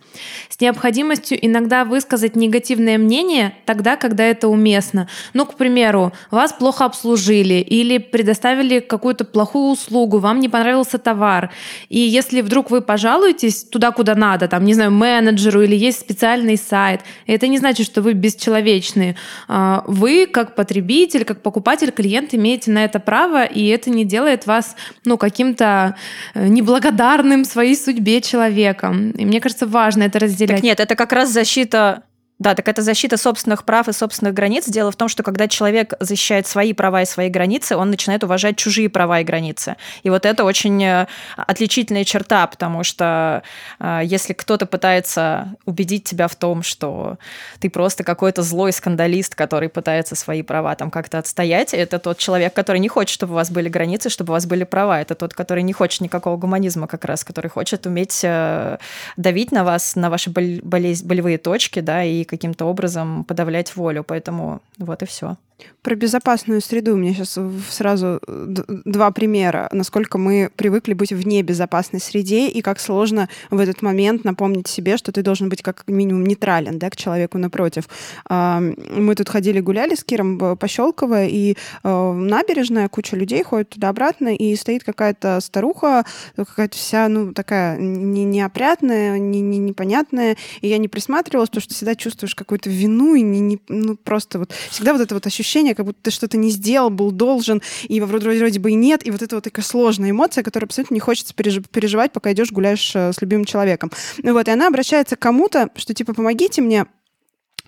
[0.50, 5.08] с необходимостью иногда высказать негативное мнение тогда, когда это уместно.
[5.34, 11.52] Ну, к примеру, вас плохо обслужили или предоставили какую-то плохую услугу, вам не понравился товар.
[11.90, 16.58] И если вдруг вы пожалуетесь туда, куда надо, там, не знаю, менеджеру или есть специальный
[16.58, 19.16] сайт, это не значит, что вы бесчеловечные.
[19.48, 24.48] А, вы, как потребитель, как покупатель, клиент, имеете на это право, и это не делает
[24.48, 24.76] вас
[25.06, 25.96] ну, каким-то
[26.34, 29.12] э, неблагодарным своей судьбе человеком.
[29.12, 30.58] И мне кажется, важно это разделять.
[30.58, 32.04] Так нет, это как раз защита
[32.40, 34.68] да, так это защита собственных прав и собственных границ.
[34.68, 38.58] Дело в том, что когда человек защищает свои права и свои границы, он начинает уважать
[38.58, 39.76] чужие права и границы.
[40.04, 43.42] И вот это очень э, отличительная черта, потому что
[43.80, 47.18] э, если кто-то пытается убедить тебя в том, что
[47.60, 52.54] ты просто какой-то злой скандалист, который пытается свои права там как-то отстоять, это тот человек,
[52.54, 55.02] который не хочет, чтобы у вас были границы, чтобы у вас были права.
[55.02, 58.78] Это тот, который не хочет никакого гуманизма как раз, который хочет уметь э,
[59.16, 64.04] давить на вас, на ваши болевые точки, да, и каким-то образом подавлять волю.
[64.04, 65.38] Поэтому вот и все.
[65.82, 67.40] Про безопасную среду у меня сейчас
[67.72, 73.58] сразу э, два примера, насколько мы привыкли быть в небезопасной среде и как сложно в
[73.58, 77.88] этот момент напомнить себе, что ты должен быть как минимум нейтрален да, к человеку напротив.
[78.30, 84.36] Мы тут ходили, гуляли с Киром по Щелково, и э, набережная, куча людей ходит туда-обратно,
[84.36, 90.78] и стоит какая-то старуха, какая-то вся, ну, такая не, неопрятная, не, не, непонятная, и я
[90.78, 94.92] не присматривалась, потому что всегда чувствуешь какую-то вину, и не, не, ну, просто вот всегда
[94.94, 98.38] вот это вот ощущение ощущение, как будто ты что-то не сделал, был должен, и вроде,
[98.38, 101.34] вроде бы и нет, и вот это вот такая сложная эмоция, которую абсолютно не хочется
[101.34, 103.92] переживать, пока идешь гуляешь э, с любимым человеком.
[104.22, 106.86] Ну вот, и она обращается к кому-то, что типа помогите мне,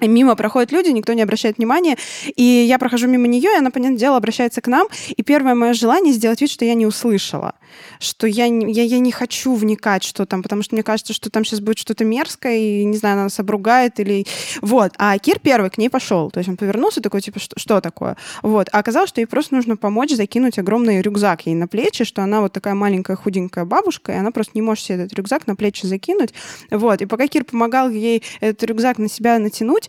[0.02, 1.98] Мимо проходят люди, никто не обращает внимания,
[2.36, 5.74] и я прохожу мимо нее, и она, понятное дело, обращается к нам, и первое мое
[5.74, 7.56] желание сделать вид, что я не услышала,
[8.00, 11.44] что я, я, я не хочу вникать, что там, потому что мне кажется, что там
[11.46, 14.26] сейчас будет что-то мерзкое, и, не знаю, она нас обругает, или...
[14.62, 14.94] Вот.
[14.98, 18.18] А Кир первый к ней пошел, то есть он повернулся такой, типа, что, что такое?
[18.42, 18.70] Вот.
[18.72, 22.42] А оказалось, что ей просто нужно помочь закинуть огромный рюкзак ей на плечи, что она
[22.42, 25.86] вот такая маленькая худенькая бабушка, и она просто не может себе этот рюкзак на плечи
[25.86, 26.34] закинуть.
[26.72, 27.02] Вот.
[27.02, 29.89] И пока Кир помогал ей этот рюкзак на себя натянуть,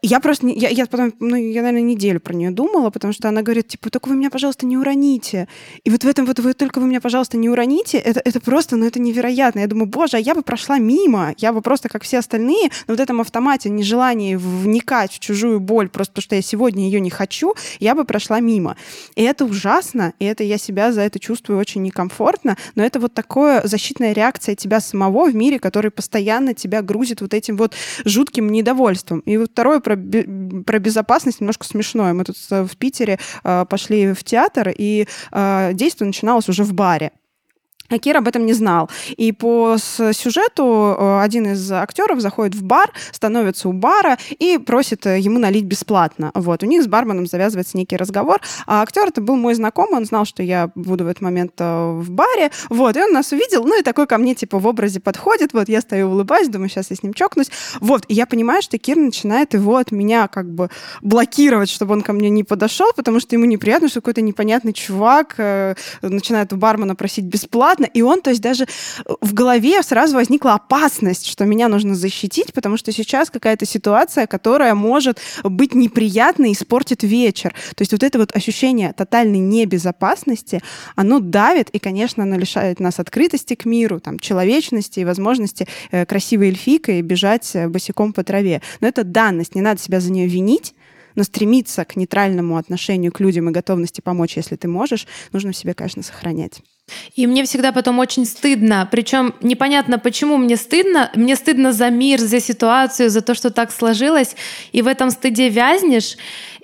[0.00, 3.42] я просто, я, я потом, ну, я, наверное, неделю про нее думала, потому что она
[3.42, 5.48] говорит, типа, только вы меня, пожалуйста, не уроните.
[5.82, 8.76] И вот в этом вот вы только вы меня, пожалуйста, не уроните, это, это просто,
[8.76, 9.58] ну, это невероятно.
[9.60, 12.94] Я думаю, боже, а я бы прошла мимо, я бы просто, как все остальные, на
[12.94, 17.10] вот этом автомате, нежелании вникать в чужую боль, просто потому что я сегодня ее не
[17.10, 18.76] хочу, я бы прошла мимо.
[19.16, 23.14] И это ужасно, и это я себя за это чувствую очень некомфортно, но это вот
[23.14, 28.50] такое защитная реакция тебя самого в мире, который постоянно тебя грузит вот этим вот жутким
[28.50, 29.20] недовольством.
[29.20, 32.12] И вот второй второе про, про безопасность немножко смешное.
[32.12, 37.12] Мы тут в Питере э, пошли в театр, и э, действие начиналось уже в баре.
[37.92, 38.88] А Кир об этом не знал.
[39.16, 45.06] И по сюжету э, один из актеров заходит в бар, становится у бара и просит
[45.06, 46.30] э, ему налить бесплатно.
[46.34, 46.62] Вот.
[46.62, 48.40] У них с барменом завязывается некий разговор.
[48.66, 51.92] А актер это был мой знакомый, он знал, что я буду в этот момент э,
[51.92, 52.50] в баре.
[52.70, 52.96] Вот.
[52.96, 55.52] И он нас увидел, ну и такой ко мне типа в образе подходит.
[55.52, 57.50] Вот я стою, улыбаюсь, думаю, сейчас я с ним чокнусь.
[57.80, 58.04] Вот.
[58.08, 60.70] И я понимаю, что Кир начинает его от меня как бы
[61.02, 65.36] блокировать, чтобы он ко мне не подошел, потому что ему неприятно, что какой-то непонятный чувак
[66.00, 67.98] начинает у бармена просить бесплатно, понятно.
[67.98, 72.52] И он, то есть даже э, в голове сразу возникла опасность, что меня нужно защитить,
[72.52, 77.54] потому что сейчас какая-то ситуация, которая может быть неприятной и испортит вечер.
[77.74, 80.60] То есть вот это вот ощущение тотальной небезопасности,
[80.96, 86.06] оно давит, и, конечно, оно лишает нас открытости к миру, там, человечности и возможности э,
[86.06, 88.60] красивой эльфикой бежать э, босиком по траве.
[88.80, 90.74] Но это данность, не надо себя за нее винить,
[91.14, 95.56] но стремиться к нейтральному отношению к людям и готовности помочь, если ты можешь, нужно в
[95.56, 96.62] себе, конечно, сохранять.
[97.14, 98.88] И мне всегда потом очень стыдно.
[98.90, 101.10] Причем непонятно, почему мне стыдно.
[101.14, 104.36] Мне стыдно за мир, за ситуацию, за то, что так сложилось.
[104.72, 106.16] И в этом стыде вязнешь.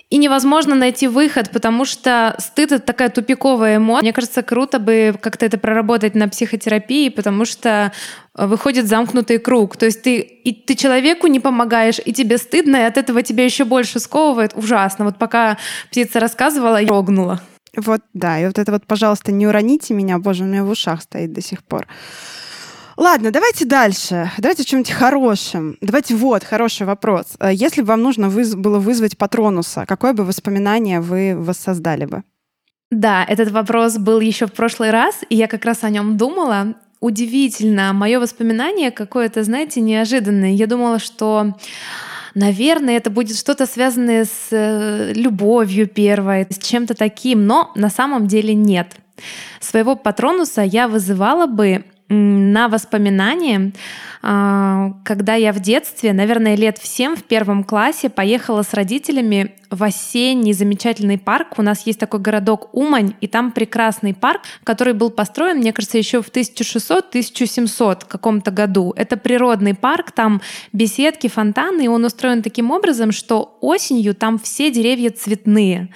[0.09, 4.01] И невозможно найти выход, потому что стыд— это такая тупиковая эмоция.
[4.01, 7.91] Мне кажется, круто бы как-то это проработать на психотерапии, потому что
[8.35, 9.77] э, выходит замкнутый круг.
[9.77, 13.45] То есть ты, и ты человеку не помогаешь, и тебе стыдно, и от этого тебя
[13.45, 14.53] еще больше сковывает.
[14.55, 15.05] Ужасно.
[15.05, 15.59] Вот пока
[15.91, 17.39] птица рассказывала, я дрогнула.
[17.75, 21.01] Вот, да, и вот это вот, пожалуйста, не уроните меня, боже, у меня в ушах
[21.01, 21.87] стоит до сих пор.
[22.97, 24.29] Ладно, давайте дальше.
[24.39, 25.77] Давайте о чем-нибудь хорошем.
[25.79, 27.27] Давайте вот, хороший вопрос.
[27.39, 32.23] Э, если бы вам нужно выз- было вызвать патронуса, какое бы воспоминание вы воссоздали бы?
[32.91, 36.75] Да, этот вопрос был еще в прошлый раз, и я как раз о нем думала.
[36.99, 40.51] Удивительно, мое воспоминание какое-то, знаете, неожиданное.
[40.51, 41.55] Я думала, что
[42.35, 48.27] Наверное, это будет что-то связанное с э, любовью первой, с чем-то таким, но на самом
[48.27, 48.95] деле нет.
[49.59, 53.71] Своего патронуса я вызывала бы на воспоминания,
[54.21, 59.83] когда я в детстве, наверное, лет в 7 в первом классе поехала с родителями в
[59.83, 61.53] осенний замечательный парк.
[61.57, 65.97] У нас есть такой городок Умань, и там прекрасный парк, который был построен, мне кажется,
[65.97, 68.93] еще в 1600-1700 каком-то году.
[68.95, 70.41] Это природный парк, там
[70.73, 75.89] беседки, фонтаны, и он устроен таким образом, что осенью там все деревья цветные.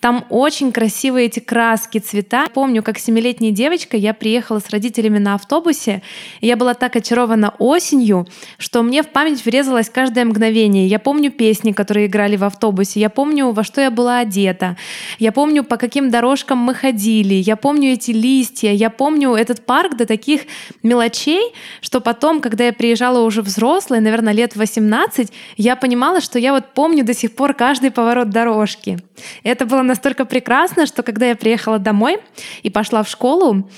[0.00, 2.46] Там очень красивые эти краски, цвета.
[2.52, 6.02] Помню, как семилетняя девочка, я приехала с родителями на автобусе,
[6.40, 8.26] и я была так очарована осенью,
[8.58, 10.86] что мне в память врезалось каждое мгновение.
[10.86, 14.76] Я помню песни, которые играли в автобусе, я помню, во что я была одета,
[15.18, 19.96] я помню, по каким дорожкам мы ходили, я помню эти листья, я помню этот парк
[19.96, 20.42] до таких
[20.82, 26.52] мелочей, что потом, когда я приезжала уже взрослой, наверное, лет 18, я понимала, что я
[26.52, 28.98] вот помню до сих пор каждый поворот дорожки.
[29.42, 32.18] Это было настолько прекрасно, что когда я приехала домой
[32.62, 33.68] и пошла в школу,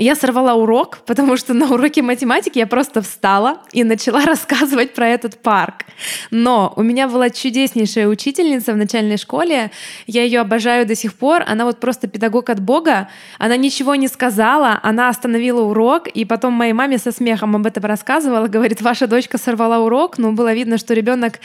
[0.00, 5.08] я сорвала урок, потому что на уроке математики я просто встала и начала рассказывать про
[5.08, 5.84] этот парк.
[6.30, 9.70] Но у меня была чудеснейшая учительница в начальной школе.
[10.06, 11.44] Я ее обожаю до сих пор.
[11.46, 13.08] Она вот просто педагог от Бога.
[13.38, 17.84] Она ничего не сказала, она остановила урок, и потом моей маме со смехом об этом
[17.84, 18.46] рассказывала.
[18.46, 20.18] Говорит, ваша дочка сорвала урок.
[20.18, 21.40] Но было видно, что ребенок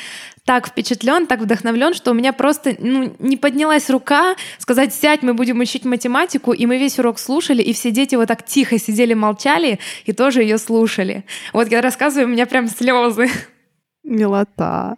[0.45, 5.33] так впечатлен, так вдохновлен, что у меня просто ну, не поднялась рука сказать, сядь, мы
[5.33, 9.13] будем учить математику, и мы весь урок слушали, и все дети вот так тихо сидели,
[9.13, 11.25] молчали и тоже ее слушали.
[11.53, 13.29] Вот я рассказываю, у меня прям слезы.
[14.03, 14.97] Милота.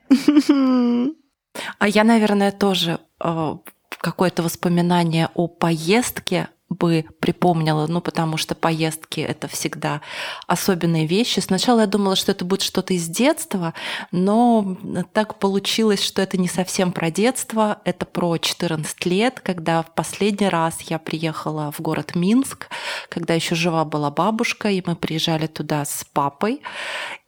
[1.80, 3.56] А я, наверное, тоже э,
[4.00, 10.02] какое-то воспоминание о поездке бы припомнила, ну, потому что поездки— это всегда
[10.48, 11.40] особенные вещи.
[11.40, 13.74] Сначала я думала, что это будет что-то из детства,
[14.12, 14.78] но
[15.14, 20.50] так получилось, что это не совсем про детство, это про 14 лет, когда в последний
[20.50, 22.68] раз я приехала в город Минск,
[23.10, 26.62] когда еще жива была бабушка, и мы приезжали туда с папой,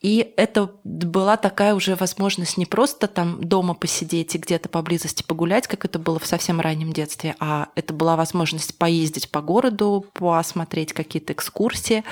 [0.01, 5.67] и это была такая уже возможность не просто там дома посидеть и где-то поблизости погулять,
[5.67, 10.93] как это было в совсем раннем детстве, а это была возможность поездить по городу, посмотреть
[10.93, 12.05] какие-то экскурсии.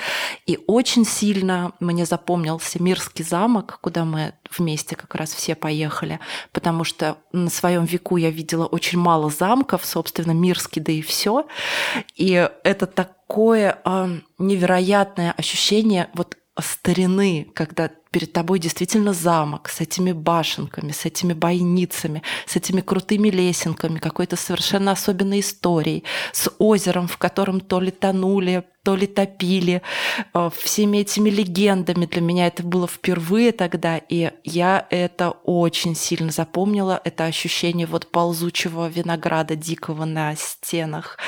[0.44, 6.20] И очень сильно мне запомнился Мирский замок, куда мы вместе как раз все поехали,
[6.52, 11.46] потому что на своем веку я видела очень мало замков, собственно, Мирский, да и все.
[12.16, 20.12] И это такое э, невероятное ощущение вот старины, когда перед тобой действительно замок с этими
[20.12, 27.18] башенками, с этими бойницами, с этими крутыми лесенками, какой-то совершенно особенной историей, с озером, в
[27.18, 29.82] котором то ли тонули, то ли топили,
[30.32, 32.06] э, всеми этими легендами.
[32.06, 38.10] Для меня это было впервые тогда, и я это очень сильно запомнила, это ощущение вот
[38.10, 41.18] ползучего винограда дикого на стенах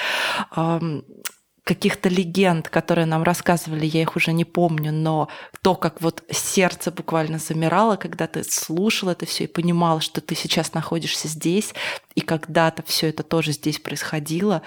[1.71, 5.29] каких-то легенд, которые нам рассказывали, я их уже не помню, но
[5.63, 10.35] то, как вот сердце буквально замирало, когда ты слушал это все и понимал, что ты
[10.35, 11.73] сейчас находишься здесь,
[12.17, 14.63] и когда-то все это тоже здесь происходило,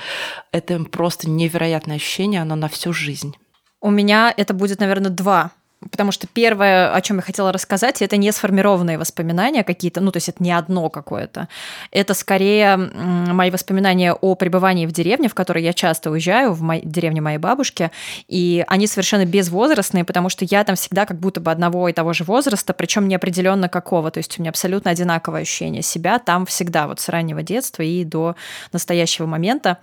[0.54, 3.36] это просто невероятное ощущение, оно на всю жизнь.
[3.82, 5.52] У меня это будет, наверное, два
[5.92, 10.18] потому что первое, о чем я хотела рассказать, это не сформированные воспоминания какие-то, ну, то
[10.18, 11.48] есть это не одно какое-то.
[11.92, 16.86] Это скорее мои воспоминания о пребывании в деревне, в которой я часто уезжаю, в моей,
[16.86, 17.92] деревне моей бабушки,
[18.28, 22.14] и они совершенно безвозрастные, потому что я там всегда как будто бы одного и того
[22.14, 26.88] же возраста, причем неопределенно какого, то есть у меня абсолютно одинаковое ощущение себя там всегда,
[26.88, 28.36] вот с раннего детства и до
[28.72, 29.78] настоящего момента.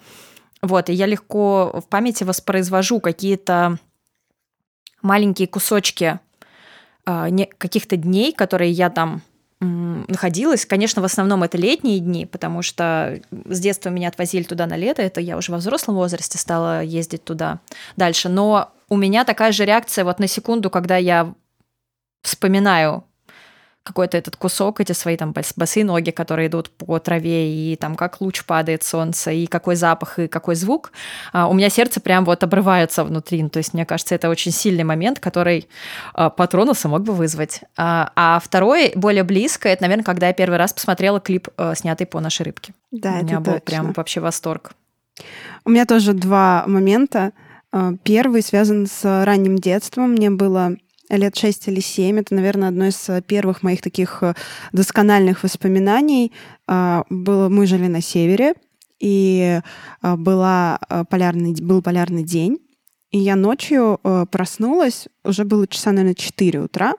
[0.63, 3.79] Вот, и я легко в памяти воспроизвожу какие-то
[5.03, 6.19] маленькие кусочки
[7.07, 9.23] э, каких-то дней, которые я там
[9.61, 10.65] находилась.
[10.65, 15.03] Конечно, в основном это летние дни, потому что с детства меня отвозили туда на лето,
[15.03, 17.61] это я уже во взрослом возрасте стала ездить туда
[17.97, 18.31] дальше.
[18.31, 21.35] Но у меня такая же реакция вот на секунду, когда я
[22.23, 23.05] вспоминаю
[23.91, 28.21] какой-то этот кусок, эти свои там босые ноги, которые идут по траве, и там как
[28.21, 30.93] луч падает солнце, и какой запах, и какой звук,
[31.33, 33.43] а, у меня сердце прям вот обрывается внутри.
[33.43, 35.69] Ну, то есть, мне кажется, это очень сильный момент, который
[36.15, 37.63] а, Патронуса мог бы вызвать.
[37.77, 42.07] А, а второе, более близкое, это, наверное, когда я первый раз посмотрела клип, э, снятый
[42.07, 42.73] по нашей рыбке.
[42.93, 43.61] Да, у меня это был точно.
[43.61, 44.73] прям вообще восторг.
[45.65, 47.33] У меня тоже два момента.
[48.03, 50.13] Первый связан с ранним детством.
[50.13, 50.77] Мне было
[51.17, 52.21] лет 6 или 7.
[52.21, 54.35] Это, наверное, одно из э, первых моих таких э,
[54.73, 56.33] доскональных воспоминаний.
[56.67, 58.55] А, было, мы жили на севере,
[58.99, 59.61] и
[60.03, 62.59] э, была полярный, был полярный день.
[63.11, 63.99] И я ночью
[64.31, 66.95] проснулась, уже было часа, наверное, 4 утра.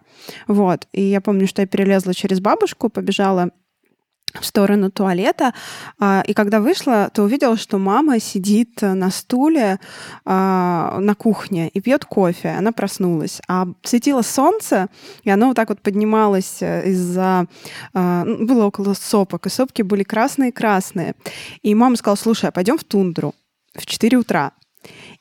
[0.46, 0.86] Вот.
[0.92, 3.52] И я помню, что я перелезла через бабушку, побежала
[4.40, 5.54] в сторону туалета.
[6.00, 9.80] А, и когда вышла, то увидела, что мама сидит на стуле
[10.26, 12.50] а, на кухне и пьет кофе.
[12.50, 13.42] Она проснулась.
[13.48, 14.88] А светило солнце,
[15.24, 17.48] и оно вот так вот поднималось э, из-за...
[17.94, 21.16] А, ну, было около сопок, и сопки были красные-красные.
[21.62, 23.34] И мама сказала, слушай, а пойдем в тундру
[23.74, 24.52] в 4 утра.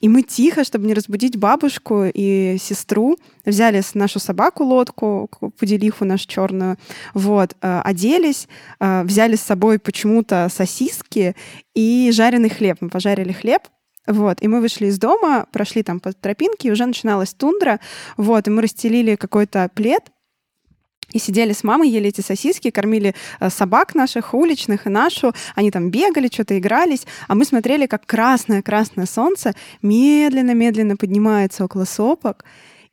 [0.00, 6.26] И мы тихо, чтобы не разбудить бабушку и сестру, взяли нашу собаку лодку, пуделиху нашу
[6.26, 6.78] черную,
[7.12, 8.48] вот, э, оделись,
[8.80, 11.36] э, взяли с собой почему-то сосиски
[11.74, 12.78] и жареный хлеб.
[12.80, 13.62] Мы пожарили хлеб,
[14.06, 17.78] вот, и мы вышли из дома, прошли там по тропинке, и уже начиналась тундра,
[18.16, 20.10] вот, и мы расстелили какой-то плед,
[21.12, 25.32] и сидели с мамой, ели эти сосиски, кормили э, собак наших, уличных и нашу.
[25.54, 27.06] Они там бегали, что-то игрались.
[27.28, 32.44] А мы смотрели, как красное-красное солнце медленно-медленно поднимается около сопок.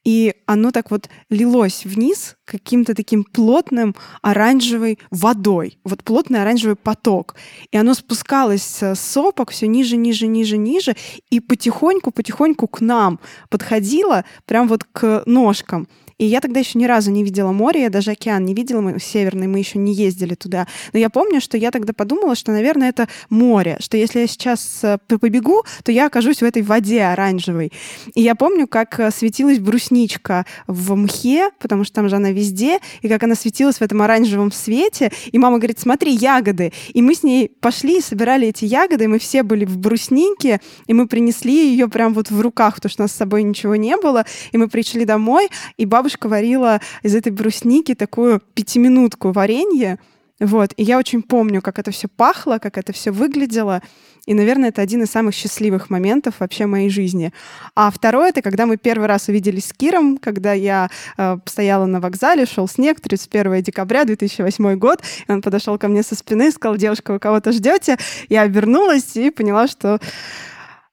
[0.07, 5.79] И оно так вот лилось вниз каким-то таким плотным оранжевой водой.
[5.83, 7.35] Вот плотный оранжевый поток.
[7.71, 10.95] И оно спускалось с сопок все ниже, ниже, ниже, ниже.
[11.29, 15.89] И потихоньку-потихоньку к нам подходило прям вот к ножкам.
[16.17, 18.99] И я тогда еще ни разу не видела море, я даже океан не видела, мы
[18.99, 20.67] северный, мы еще не ездили туда.
[20.91, 24.79] Но я помню, что я тогда подумала, что, наверное, это море, что если я сейчас
[24.81, 27.71] э, побегу, то я окажусь в этой воде оранжевой.
[28.15, 32.79] И я помню, как э, светилась брусничка в мхе, потому что там же она везде,
[33.03, 35.11] и как она светилась в этом оранжевом свете.
[35.31, 36.73] И мама говорит, смотри, ягоды.
[36.93, 40.61] И мы с ней пошли и собирали эти ягоды, и мы все были в бруснике,
[40.87, 43.75] и мы принесли ее прям вот в руках, потому что у нас с собой ничего
[43.75, 44.25] не было.
[44.51, 49.99] И мы пришли домой, и бабушка бабушка варила из этой брусники такую пятиминутку варенье.
[50.39, 50.71] Вот.
[50.77, 53.81] И я очень помню, как это все пахло, как это все выглядело.
[54.25, 57.33] И, наверное, это один из самых счастливых моментов вообще моей жизни.
[57.75, 61.99] А второе— это когда мы первый раз увиделись с Киром, когда я э, стояла на
[61.99, 66.77] вокзале, шел снег, 31 декабря 2008 год, и он подошел ко мне со спины, сказал,
[66.77, 67.97] девушка, вы кого-то ждете?
[68.29, 69.99] Я обернулась и поняла, что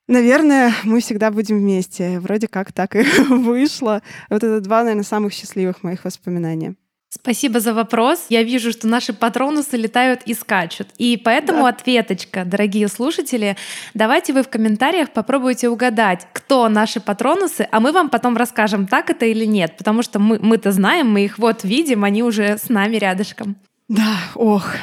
[0.07, 2.21] Наверное, мы всегда будем вместе.
[2.21, 4.03] Вроде как так и вышло.
[4.29, 6.75] Вот это два, наверное, самых счастливых моих воспоминания.
[7.09, 8.27] Спасибо за вопрос.
[8.29, 10.89] Я вижу, что наши патронусы летают и скачут.
[10.99, 11.69] И поэтому да.
[11.69, 13.57] ответочка, дорогие слушатели,
[13.95, 19.11] давайте вы в комментариях попробуйте угадать, кто наши патронусы, а мы вам потом расскажем, так
[19.11, 22.69] это или нет, потому что мы, мы-то знаем, мы их вот видим, они уже с
[22.69, 23.55] нами рядышком.
[23.89, 24.75] Да, ох,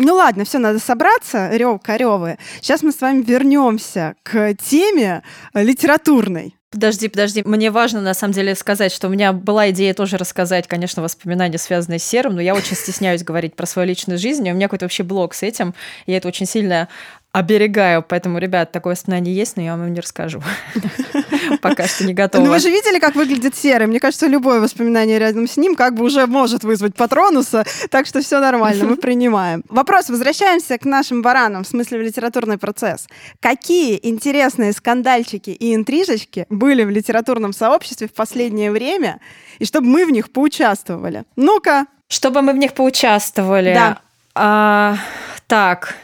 [0.00, 2.38] ну ладно, все, надо собраться, рев коревы.
[2.60, 5.22] Сейчас мы с вами вернемся к теме
[5.52, 6.54] литературной.
[6.70, 7.42] Подожди, подожди.
[7.44, 11.58] Мне важно, на самом деле, сказать, что у меня была идея тоже рассказать, конечно, воспоминания,
[11.58, 14.48] связанные с серым, но я очень стесняюсь говорить про свою личную жизнь.
[14.48, 15.74] У меня какой-то вообще блог с этим.
[16.06, 16.88] Я это очень сильно
[17.32, 18.02] оберегаю.
[18.02, 20.42] Поэтому, ребят, такое воспоминание есть, но я вам не расскажу.
[21.62, 22.44] Пока что не готова.
[22.44, 23.86] Ну вы же видели, как выглядит серый?
[23.86, 28.20] Мне кажется, любое воспоминание рядом с ним как бы уже может вызвать патронуса, так что
[28.20, 29.62] все нормально, мы принимаем.
[29.68, 33.06] Вопрос, возвращаемся к нашим баранам, в смысле в литературный процесс.
[33.38, 39.20] Какие интересные скандальчики и интрижечки были в литературном сообществе в последнее время,
[39.60, 41.24] и чтобы мы в них поучаствовали?
[41.36, 41.86] Ну-ка.
[42.08, 43.72] Чтобы мы в них поучаствовали.
[43.72, 44.00] Да.
[44.34, 44.96] А,
[45.46, 45.94] так,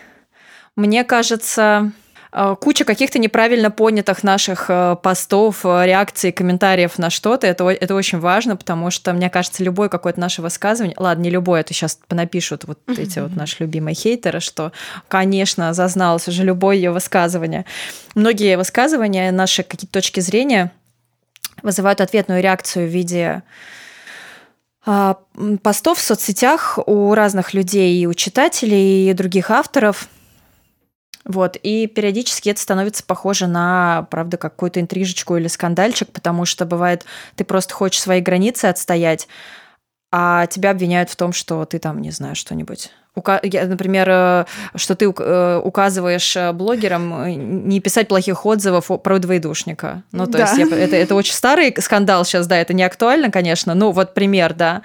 [0.77, 1.93] мне кажется,
[2.33, 7.47] э, куча каких-то неправильно понятых наших э, постов, э, реакций, комментариев на что-то.
[7.47, 11.63] Это, это очень важно, потому что, мне кажется, любое какое-то наше высказывание, ладно, не любое,
[11.63, 14.73] это сейчас напишут вот эти вот наши любимые хейтеры, что,
[15.09, 17.65] конечно, зазналось уже любое ее высказывание.
[18.15, 20.73] Многие высказывания, наши какие-то точки зрения
[21.63, 23.43] вызывают ответную реакцию в виде
[24.85, 25.17] а,
[25.63, 30.09] постов в соцсетях у разных людей, и у читателей, и других авторов–
[31.27, 37.05] вот, и периодически это становится похоже на, правда, какую-то интрижечку или скандальчик, потому что бывает,
[37.35, 39.27] ты просто хочешь свои границы отстоять,
[40.13, 44.45] а тебя обвиняют в том, что ты там, не знаю, что-нибудь например, э,
[44.75, 50.03] что ты э, указываешь э, блогерам не писать плохих отзывов про двоедушника.
[50.13, 50.39] Ну, то да.
[50.41, 54.15] есть я, это, это очень старый скандал сейчас, да, это не актуально, конечно, ну, вот
[54.15, 54.83] пример, да.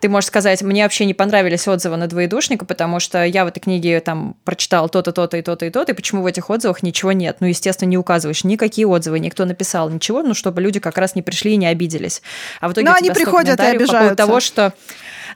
[0.00, 3.60] Ты можешь сказать, мне вообще не понравились отзывы на двоедушника, потому что я в этой
[3.60, 7.12] книге там прочитал то-то, то-то и то-то и то-то, и почему в этих отзывах ничего
[7.12, 7.36] нет?
[7.40, 11.22] Ну, естественно, не указываешь никакие отзывы, никто написал ничего, ну, чтобы люди как раз не
[11.22, 12.22] пришли и не обиделись.
[12.60, 13.92] А в итоге Но они приходят и обижаются.
[13.92, 14.72] По поводу того, что...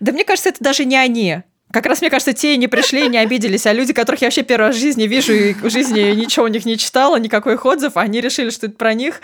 [0.00, 1.42] Да мне кажется, это даже не они.
[1.70, 4.42] Как раз, мне кажется, те не пришли и не обиделись, а люди, которых я вообще
[4.42, 7.66] первый раз в жизни вижу и в жизни ничего у них не читала, никакой их
[7.66, 9.20] отзыв, они решили, что это про них,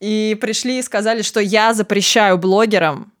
[0.00, 3.12] и пришли и сказали, что я запрещаю блогерам,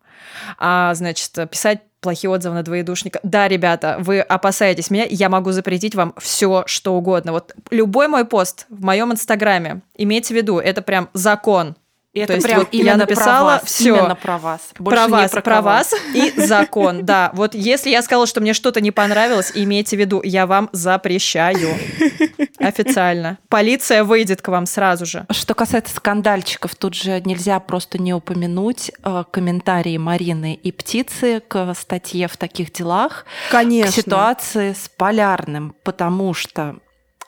[0.58, 3.20] а, значит, писать плохие отзывы на двоедушника.
[3.22, 7.32] Да, ребята, вы опасаетесь меня, я могу запретить вам все, что угодно.
[7.32, 11.76] Вот любой мой пост в моем инстаграме, имейте в виду, это прям закон.
[12.14, 14.70] И это прям вот я написала все именно про вас.
[14.78, 17.04] Больше про вас, про, про вас и закон.
[17.08, 20.68] Да, вот если я сказала, что мне что-то не понравилось, имейте в виду, я вам
[20.72, 21.74] запрещаю
[22.58, 23.38] официально.
[23.48, 25.26] Полиция выйдет к вам сразу же.
[25.30, 31.74] Что касается скандальчиков, тут же нельзя просто не упомянуть э, комментарии Марины и птицы к
[31.74, 33.24] статье в таких делах.
[33.50, 33.90] Конечно.
[33.90, 36.76] К ситуации с полярным, потому что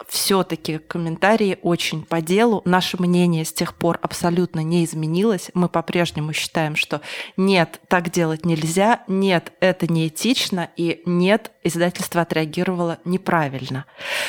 [0.09, 2.62] все-таки комментарии очень по делу.
[2.64, 5.51] Наше мнение с тех пор абсолютно не изменилось.
[5.55, 7.01] Мы по-прежнему считаем, что
[7.36, 13.86] нет, так делать нельзя, нет, это неэтично, и нет, издательство отреагировало неправильно.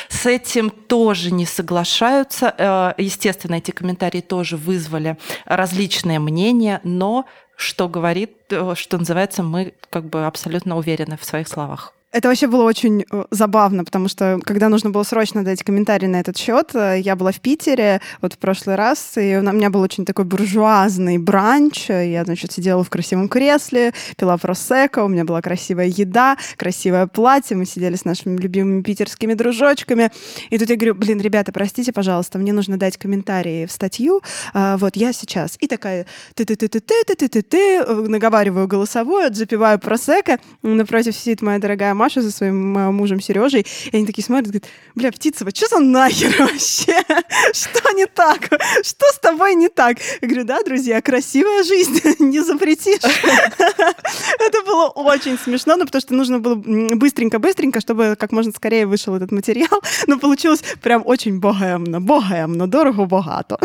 [0.10, 2.54] С этим тоже не соглашаются.
[2.58, 9.74] Э, естественно, эти комментарии тоже вызвали различные мнения, но что говорит, э, что называется, мы
[9.90, 11.94] как бы абсолютно уверены в своих словах.
[12.12, 16.20] Это вообще было очень э, забавно, потому что когда нужно было срочно дать комментарий на
[16.20, 19.80] этот счет, э, я была в Питере вот в прошлый раз, и у меня был
[19.80, 21.90] очень такой буржуазный бранч.
[21.90, 27.56] Я, значит, сидела в красивом кресле, пила просека, у меня была красивая еда, красивое платье,
[27.56, 30.12] мы сидели с нашими любимыми питерскими дружочками.
[30.50, 34.22] И тут я говорю, блин, ребята, простите, пожалуйста, мне нужно дать комментарий в статью.
[34.54, 35.56] А, вот я сейчас.
[35.62, 36.06] И такая
[36.36, 40.40] ты ты ты ты ты ты ты ты наговариваю голосовую, запиваю просека.
[40.62, 44.66] Напротив сидит моя дорогая Маша со своим э, мужем Сережей, и они такие смотрят, говорят,
[44.96, 46.96] бля, Птицева, что за нахер вообще?
[47.54, 48.50] Что не так?
[48.82, 49.98] Что с тобой не так?
[50.20, 53.04] Я говорю, да, друзья, красивая жизнь, не запретишь.
[54.40, 59.16] Это было очень смешно, но потому что нужно было быстренько-быстренько, чтобы как можно скорее вышел
[59.16, 63.60] этот материал, но получилось прям очень богемно, богемно, дорого-богато.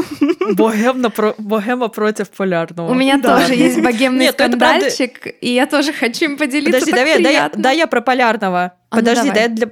[0.52, 2.90] Богемно, про, богема против полярного.
[2.90, 3.40] У меня да.
[3.40, 5.38] тоже есть богемный Нет, скандальчик, правда...
[5.40, 6.80] и я тоже хочу им поделиться.
[6.80, 8.72] Подожди, давай, да, да, я про полярного полярного.
[8.90, 9.66] А, ну Подожди, ну да я для,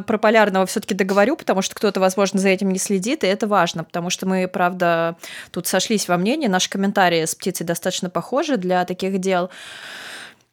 [0.00, 3.84] про полярного все-таки договорю, потому что кто-то, возможно, за этим не следит, и это важно,
[3.84, 5.16] потому что мы, правда,
[5.50, 9.50] тут сошлись во мнении, наши комментарии с птицей достаточно похожи для таких дел.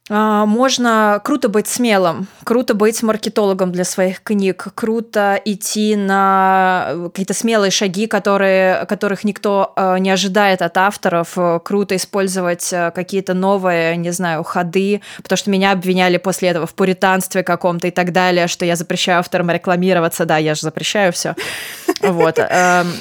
[0.10, 7.34] А, можно круто быть смелым, круто быть маркетологом для своих книг, круто идти на какие-то
[7.34, 14.12] смелые шаги, которые, которых никто а, не ожидает от авторов, круто использовать какие-то новые, не
[14.12, 18.66] знаю, ходы, потому что меня обвиняли после этого в пуританстве каком-то и так далее, что
[18.66, 21.36] я запрещаю авторам рекламироваться, да, я же запрещаю все,
[22.02, 22.92] вот, эм,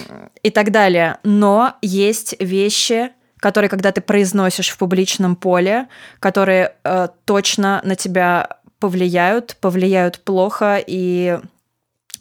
[0.42, 1.18] и так далее.
[1.22, 3.11] Но есть вещи,
[3.47, 5.86] которые, когда ты произносишь в публичном поле,
[6.18, 8.49] которые э, точно на тебя
[8.80, 11.38] повлияют, повлияют плохо, и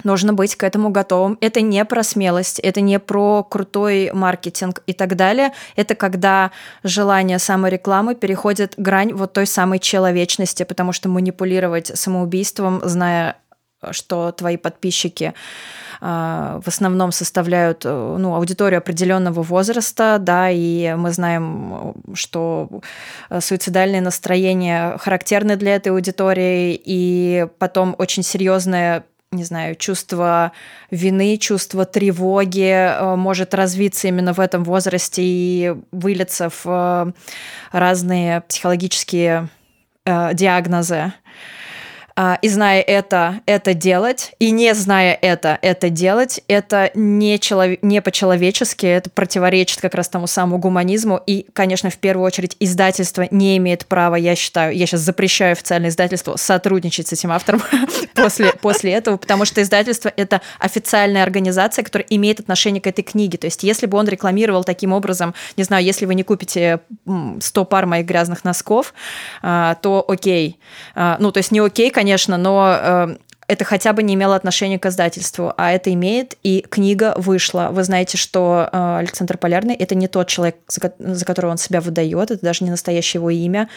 [0.03, 1.39] нужно быть к этому готовым.
[1.41, 5.51] Это не про смелость, это не про крутой маркетинг и так далее.
[5.75, 6.51] Это когда
[6.83, 13.37] желание саморекламы переходит грань вот той самой человечности, потому что манипулировать самоубийством, зная
[13.91, 15.33] что твои подписчики
[16.01, 22.69] в основном составляют ну, аудиторию определенного возраста, да, и мы знаем, что
[23.39, 29.05] суицидальные настроения характерны для этой аудитории, и потом очень серьезное
[29.35, 30.51] не знаю, чувство
[30.91, 37.11] вины, чувство тревоги э, может развиться именно в этом возрасте и вылиться в э,
[37.71, 39.49] разные психологические
[40.05, 41.13] э, диагнозы.
[42.17, 47.77] А, и зная это, это делать, и не зная это, это делать, это не, челов...
[47.81, 51.21] не по-человечески, это противоречит как раз тому самому гуманизму.
[51.27, 55.89] И, конечно, в первую очередь, издательство не имеет права, я считаю, я сейчас запрещаю официальное
[55.89, 57.61] издательство сотрудничать с этим автором
[58.15, 63.37] после, после этого, потому что издательство— это официальная организация, которая имеет отношение к этой книге.
[63.37, 66.79] То есть если бы он рекламировал таким образом, не знаю, если вы не купите
[67.41, 68.93] 100 пар моих грязных носков,
[69.41, 70.59] а, то окей.
[70.95, 73.17] А, ну, то есть не окей, конечно, конечно, но э,
[73.47, 77.69] это хотя бы не имело отношения к издательству, а это имеет, и книга вышла.
[77.71, 81.79] Вы знаете, что э, Александр Полярный— это не тот человек, за, за которого он себя
[81.79, 83.69] выдает, это даже не настоящее его имя,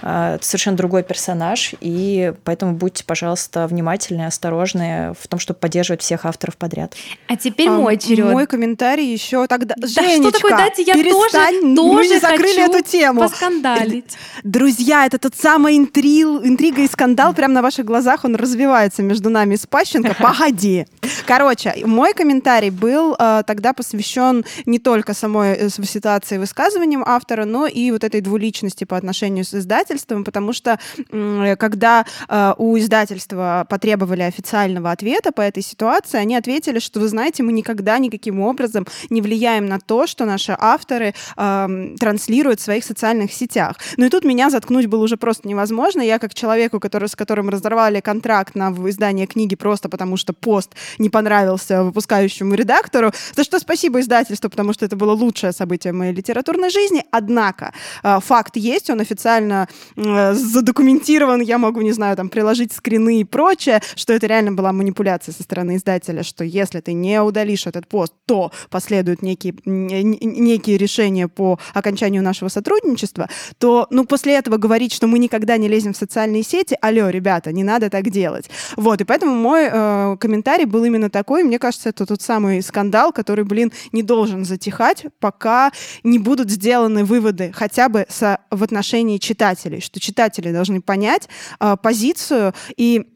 [0.00, 6.02] э, это совершенно другой персонаж, и поэтому будьте, пожалуйста, внимательны, осторожны в том, чтобы поддерживать
[6.02, 6.94] всех авторов подряд.
[7.26, 8.32] А теперь а, мой черед.
[8.32, 9.74] Мой комментарий еще тогда.
[9.76, 13.20] Да Женечка, что такое, дайте я перестань, тоже, мы тоже не закрыли хочу эту тему.
[13.22, 14.16] поскандалить.
[14.44, 19.15] Друзья, это тот самый интрил, интрига и скандал прямо на ваших глазах, он развивается между
[19.24, 20.14] нами и Спащенко.
[20.20, 20.86] Погоди.
[21.26, 27.66] Короче, мой комментарий был э, тогда посвящен не только самой э, ситуации высказыванием автора, но
[27.66, 30.78] и вот этой двуличности по отношению с издательством, потому что
[31.10, 37.08] э, когда э, у издательства потребовали официального ответа по этой ситуации, они ответили, что, вы
[37.08, 42.62] знаете, мы никогда никаким образом не влияем на то, что наши авторы э, транслируют в
[42.62, 43.76] своих социальных сетях.
[43.96, 46.02] Ну и тут меня заткнуть было уже просто невозможно.
[46.02, 48.70] Я как человеку, который, с которым разорвали контракт на
[49.06, 54.72] издание книги просто потому, что пост не понравился выпускающему редактору, за что спасибо издательству, потому
[54.72, 57.04] что это было лучшее событие в моей литературной жизни.
[57.12, 63.20] Однако э, факт есть, он официально э, задокументирован, я могу, не знаю, там приложить скрины
[63.20, 67.66] и прочее, что это реально была манипуляция со стороны издателя, что если ты не удалишь
[67.66, 73.28] этот пост, то последуют некие, некие решения по окончанию нашего сотрудничества,
[73.58, 77.52] то, ну, после этого говорить, что мы никогда не лезем в социальные сети, алло, ребята,
[77.52, 78.50] не надо так делать.
[78.76, 81.42] Вот, и поэтому мой э, комментарий был именно такой.
[81.42, 85.72] Мне кажется, это тот самый скандал, который, блин, не должен затихать, пока
[86.02, 91.28] не будут сделаны выводы хотя бы со, в отношении читателей, что читатели должны понять
[91.60, 93.06] э, позицию и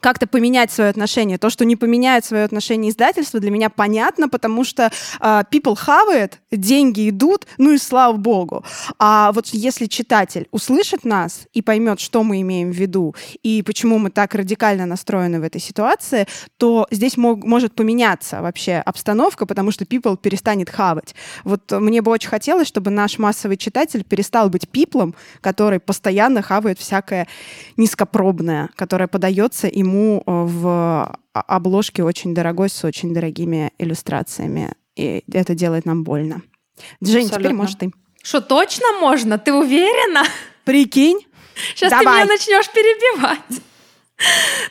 [0.00, 1.38] как-то поменять свое отношение.
[1.38, 4.90] То, что не поменяет свое отношение издательства, для меня понятно, потому что
[5.20, 8.64] э, people have it, деньги идут, ну и слава богу.
[8.98, 13.98] А вот если читатель услышит нас и поймет, что мы имеем в виду и почему
[13.98, 16.26] мы так радикально настроены в этой ситуации,
[16.56, 21.14] то здесь мог, может поменяться вообще обстановка, потому что people перестанет хавать.
[21.44, 26.78] Вот мне бы очень хотелось, чтобы наш массовый читатель перестал быть пиплом, который постоянно хавает
[26.78, 27.26] всякое
[27.76, 34.72] низкопробное, которое подается им ему э, в обложке очень дорогой с очень дорогими иллюстрациями.
[34.96, 36.42] И это делает нам больно.
[37.00, 37.38] Жень, Абсолютно.
[37.38, 37.92] теперь может ты.
[38.22, 39.38] Что, точно можно?
[39.38, 40.24] Ты уверена?
[40.64, 41.20] Прикинь.
[41.74, 42.04] Сейчас Давай.
[42.04, 43.62] ты меня начнешь перебивать.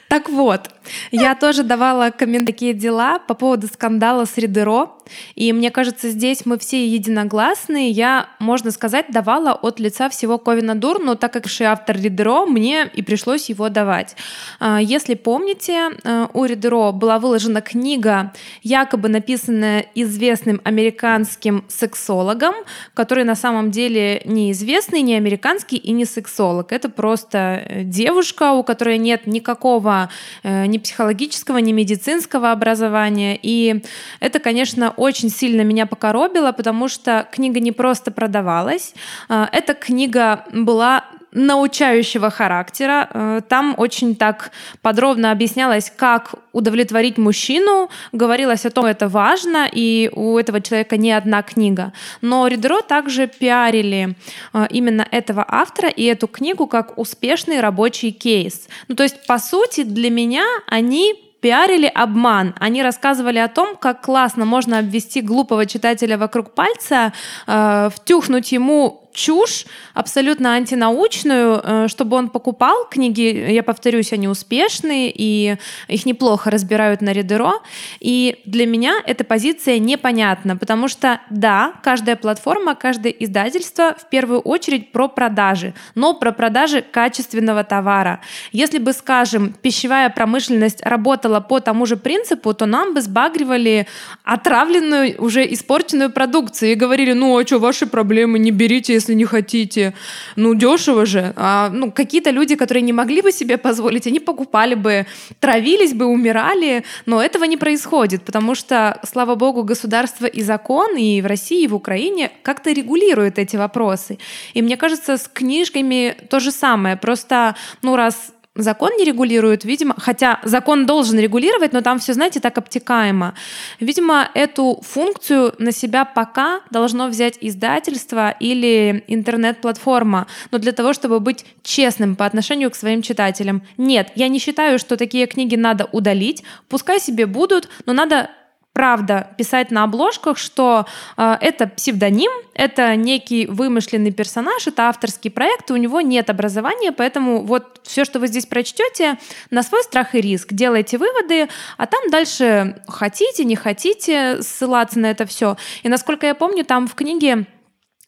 [0.10, 0.70] Так вот,
[1.12, 4.92] я тоже давала комментарии такие дела по поводу скандала с Ридеро.
[5.36, 7.92] И мне кажется, здесь мы все единогласные.
[7.92, 12.46] Я, можно сказать, давала от лица всего Ковина Дур, но так как же автор Ридеро,
[12.46, 14.16] мне и пришлось его давать.
[14.60, 18.34] А, если помните, а, у Ридеро была выложена книга,
[18.64, 22.56] якобы написанная известным американским сексологом,
[22.94, 26.72] который на самом деле не известный, не американский и не сексолог.
[26.72, 30.10] Это просто э, девушка, у которой нет никакого
[30.44, 33.38] э, ни психологического, ни медицинского образования.
[33.42, 33.84] И
[34.20, 38.94] это, конечно, очень сильно меня покоробило, потому что книга не просто продавалась,
[39.30, 41.04] а, эта книга была
[41.38, 43.10] научающего характера.
[43.14, 49.70] Э, там очень так подробно объяснялось, как удовлетворить мужчину, говорилось о том, что это важно,
[49.72, 51.92] и у этого человека не одна книга.
[52.22, 54.16] Но Ридеро также пиарили
[54.54, 58.68] э, именно этого автора и эту книгу как успешный рабочий кейс.
[58.88, 62.56] Ну, то есть, по сути, для меня они пиарили обман.
[62.60, 67.14] Они рассказывали о том, как классно можно обвести глупого читателя вокруг пальца,
[67.48, 75.12] э, втюхнуть ему чушь, абсолютно антинаучную, э, чтобы он покупал книги, я повторюсь, они успешные,
[75.14, 75.58] и
[75.88, 77.54] их неплохо разбирают на Редеро.
[78.00, 84.40] И для меня эта позиция непонятна, потому что, да, каждая платформа, каждое издательство в первую
[84.42, 88.22] очередь про продажи, но про продажи качественного товара.
[88.52, 93.88] Если бы, скажем, пищевая промышленность работала по тому же принципу, то нам бы сбагривали
[94.24, 99.26] отравленную, уже испорченную продукцию и говорили, ну а что, ваши проблемы, не берите, если не
[99.26, 99.94] хотите.
[100.36, 101.34] Ну, дешево же.
[101.36, 105.06] А, ну, какие-то люди, которые не могли бы себе позволить, они покупали бы,
[105.40, 111.22] травились бы, умирали, но этого не происходит, потому что, слава богу, государство и закон и
[111.22, 114.18] в России, и в Украине как-то регулируют эти вопросы.
[114.54, 116.96] И мне кажется, с книжками то же самое.
[116.96, 122.40] Просто, ну, раз закон не регулирует, видимо, хотя закон должен регулировать, но там все, знаете,
[122.40, 123.34] так обтекаемо.
[123.80, 131.20] Видимо, эту функцию на себя пока должно взять издательство или интернет-платформа, но для того, чтобы
[131.20, 133.62] быть честным по отношению к своим читателям.
[133.78, 138.30] Нет, я не считаю, что такие книги надо удалить, пускай себе будут, но надо
[138.78, 140.86] правда писать на обложках, что
[141.18, 146.92] э, это псевдоним, это некий вымышленный персонаж, это авторский проект, и у него нет образования,
[146.92, 149.18] поэтому вот все, что вы здесь прочтете,
[149.50, 150.50] на свой страх и риск.
[150.54, 155.58] Делайте выводы, а там дальше хотите, не хотите ссылаться на это все.
[155.82, 157.48] И насколько я помню, там в книге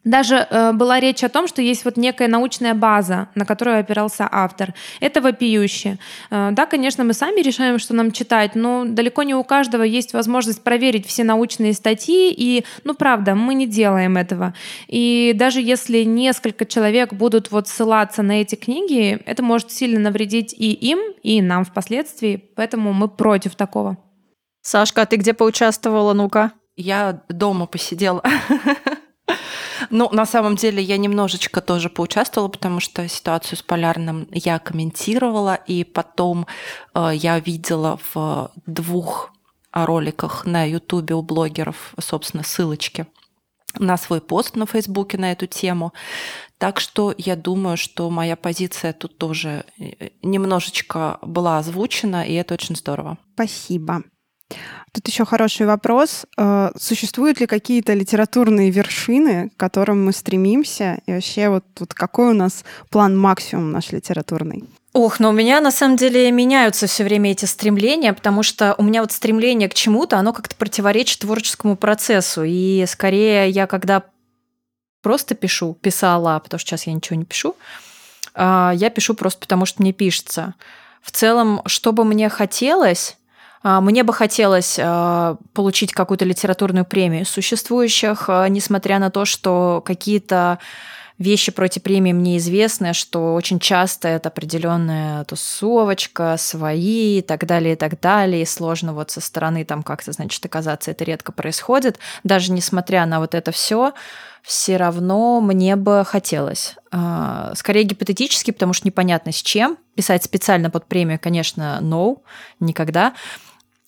[0.10, 4.28] даже э, была речь о том, что есть вот некая научная база, на которую опирался
[4.32, 4.74] автор.
[5.00, 5.98] Это вопиюще.
[6.32, 10.14] Э, да, конечно, мы сами решаем, что нам читать, но далеко не у каждого есть
[10.14, 14.54] возможность проверить все научные статьи, и, ну, правда, мы не делаем этого.
[14.88, 20.54] И даже если несколько человек будут вот ссылаться на эти книги, это может сильно навредить
[20.58, 23.98] и им, и нам впоследствии, поэтому мы против такого.
[24.62, 26.52] Сашка, а ты где поучаствовала, ну-ка?
[26.76, 28.24] Я дома посидела.
[29.90, 35.56] Ну, на самом деле я немножечко тоже поучаствовала, потому что ситуацию с Полярным я комментировала,
[35.56, 36.48] и потом
[36.94, 39.32] э, я видела в двух
[39.72, 43.06] роликах на Ютубе у блогеров, собственно, ссылочки
[43.78, 45.94] на свой пост на Фейсбуке на эту тему.
[46.58, 52.56] Так что я думаю, что моя позиция тут тоже э, немножечко была озвучена, и это
[52.56, 53.18] очень здорово.
[53.36, 54.04] Спасибо.
[54.92, 56.26] Тут еще хороший вопрос.
[56.38, 61.00] Э, существуют ли какие-то литературные вершины, к которым мы стремимся?
[61.06, 64.64] И вообще вот, вот какой у нас план максимум наш литературный?
[64.94, 68.84] Ох, но у меня на самом деле меняются все время эти стремления, потому что у
[68.84, 72.44] меня вот стремление к чему-то, оно как-то противоречит творческому процессу.
[72.44, 74.04] И скорее я когда
[75.04, 77.56] просто пишу, писала, потому что сейчас я ничего не пишу,
[78.34, 80.56] а, я пишу просто потому, что мне пишется.
[81.04, 83.19] В целом, что бы мне хотелось,
[83.64, 90.60] мне бы хотелось а, получить какую-то литературную премию существующих, а, несмотря на то, что какие-то
[91.18, 97.46] вещи про эти премии мне известны, что очень часто это определенная тусовочка, свои и так
[97.46, 98.44] далее, и так далее.
[98.44, 102.00] И сложно вот со стороны там как-то, значит, оказаться, это редко происходит.
[102.24, 103.92] Даже несмотря на вот это все,
[104.42, 106.76] все равно мне бы хотелось.
[107.56, 109.78] Скорее гипотетически, потому что непонятно с чем.
[109.96, 112.20] Писать специально под премию, конечно, no,
[112.62, 113.14] никогда.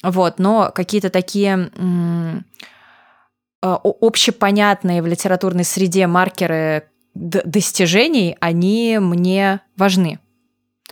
[0.04, 1.72] Вот, но какие-то такие
[3.62, 10.20] а, общепонятные в литературной среде маркеры достижений, они мне важны.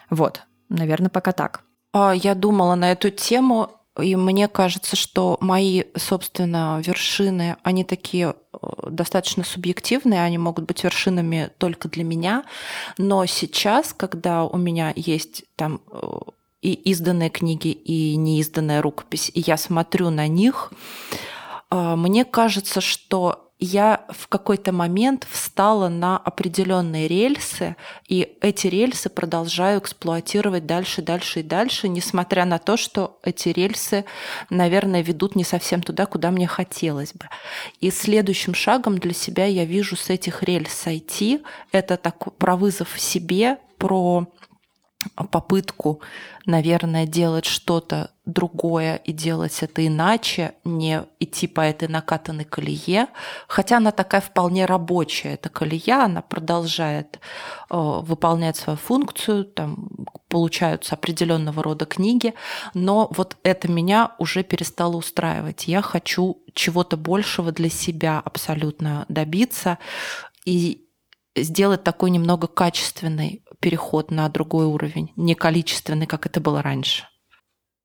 [0.10, 1.62] Вот, наверное, пока так.
[1.93, 8.36] А, я думала на эту тему, и мне кажется, что мои, собственно, вершины, они такие
[8.53, 8.57] э,
[8.89, 12.43] достаточно субъективные, они могут быть вершинами только для меня.
[12.97, 16.01] Но сейчас, когда у меня есть там э,
[16.62, 20.72] и изданные книги, и неизданная рукопись, и я смотрю на них,
[21.70, 27.76] а, мне кажется, что я в какой-то момент встала на определенные рельсы,
[28.07, 34.05] и эти рельсы продолжаю эксплуатировать дальше, дальше и дальше, несмотря на то, что эти рельсы,
[34.49, 37.28] наверное, ведут не совсем туда, куда мне хотелось бы.
[37.82, 41.41] И следующим шагом для себя я вижу с этих рельс сойти.
[41.74, 44.28] Это так про вызов себе, про
[45.32, 46.02] попытку,
[46.45, 53.08] наверное, делать что-то другое и делать это иначе, не идти по этой накатанной колее,
[53.47, 57.20] хотя она такая вполне рабочая, эта колея, она продолжает
[57.70, 59.89] э, выполнять свою функцию, там
[60.28, 62.34] получаются определенного рода книги,
[62.74, 65.68] но вот это меня уже перестало устраивать.
[65.68, 69.80] Я хочу чего-то большего для себя абсолютно добиться
[70.45, 70.86] и
[71.36, 77.05] сделать такой немного качественный переход на другой уровень, не количественный, как это было раньше.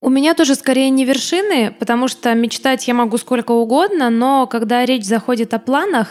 [0.00, 4.84] У меня тоже скорее не вершины, потому что мечтать я могу сколько угодно, но когда
[4.84, 6.08] речь заходит о планах,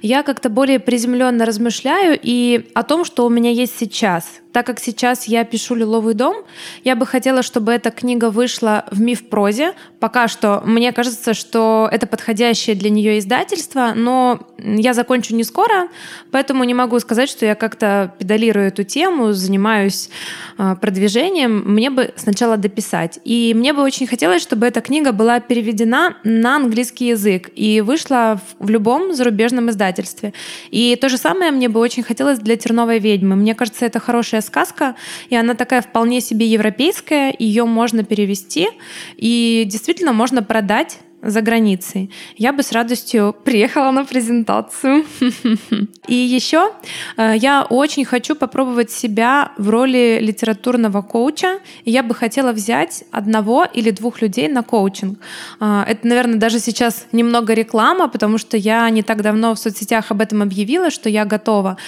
[0.00, 4.40] я как-то более приземленно размышляю и о том, что у меня есть сейчас.
[4.54, 6.36] Так как сейчас я пишу «Лиловый дом»,
[6.84, 9.72] я бы хотела, чтобы эта книга вышла в миф прозе.
[9.98, 15.88] Пока что мне кажется, что это подходящее для нее издательство, но я закончу не скоро,
[16.30, 20.08] поэтому не могу сказать, что я как-то педалирую эту тему, занимаюсь
[20.56, 21.64] а, продвижением.
[21.66, 23.18] Мне бы сначала дописать.
[23.24, 28.40] И мне бы очень хотелось, чтобы эта книга была переведена на английский язык и вышла
[28.60, 30.32] в любом зарубежном издательстве.
[30.70, 33.34] И то же самое мне бы очень хотелось для «Терновой ведьмы».
[33.34, 34.94] Мне кажется, это хорошая сказка,
[35.30, 38.68] и она такая вполне себе европейская, ее можно перевести,
[39.16, 45.04] и действительно можно продать за границей, я бы с радостью приехала на презентацию.
[46.08, 46.70] И еще
[47.16, 51.58] э, я очень хочу попробовать себя в роли литературного коуча.
[51.84, 55.18] И я бы хотела взять одного или двух людей на коучинг.
[55.60, 60.10] Э, это, наверное, даже сейчас немного реклама, потому что я не так давно в соцсетях
[60.10, 61.78] об этом объявила, что я готова.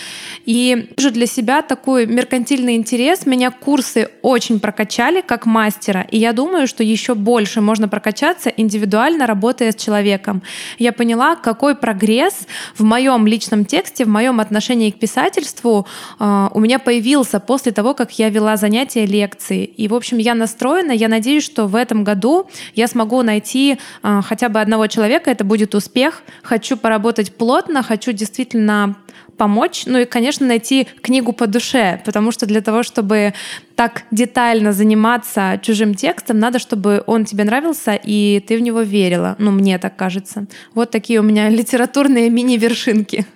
[0.47, 3.26] И уже для себя такой меркантильный интерес.
[3.26, 6.07] Меня курсы очень прокачали как мастера.
[6.11, 10.43] И я думаю, что еще больше можно прокачаться индивидуально работая с человеком.
[10.79, 12.47] Я поняла, какой прогресс
[12.77, 15.87] в моем личном тексте, в моем отношении к писательству
[16.18, 19.64] э, у меня появился после того, как я вела занятия, лекции.
[19.64, 24.20] И, в общем, я настроена, я надеюсь, что в этом году я смогу найти э,
[24.24, 26.22] хотя бы одного человека, это будет успех.
[26.43, 28.97] Хочу поработать плотно, хочу действительно
[29.37, 33.35] помочь, ну и, конечно, найти книгу по душе, потому что для того, чтобы
[33.75, 39.37] так детально заниматься чужим текстом, надо, чтобы он тебе нравился, и ты в него верила.
[39.39, 40.47] Ну, мне так кажется.
[40.75, 43.27] Вот такие у меня литературные мини-вершинки.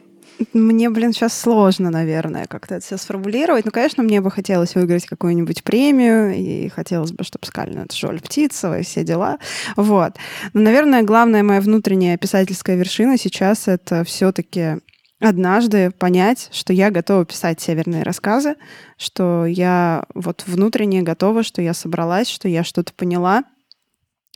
[0.54, 3.66] Мне, блин, сейчас сложно, наверное, как-то это все сформулировать.
[3.66, 8.78] Ну, конечно, мне бы хотелось выиграть какую-нибудь премию, и хотелось бы, чтобы это Жоль Птицева
[8.78, 9.38] и все дела.
[9.76, 10.14] Вот.
[10.54, 14.78] Но, наверное, главная моя внутренняя писательская вершина сейчас— это все таки
[15.20, 18.56] однажды понять, что я готова писать северные рассказы,
[18.96, 23.44] что я вот внутренне готова, что я собралась, что я что-то поняла.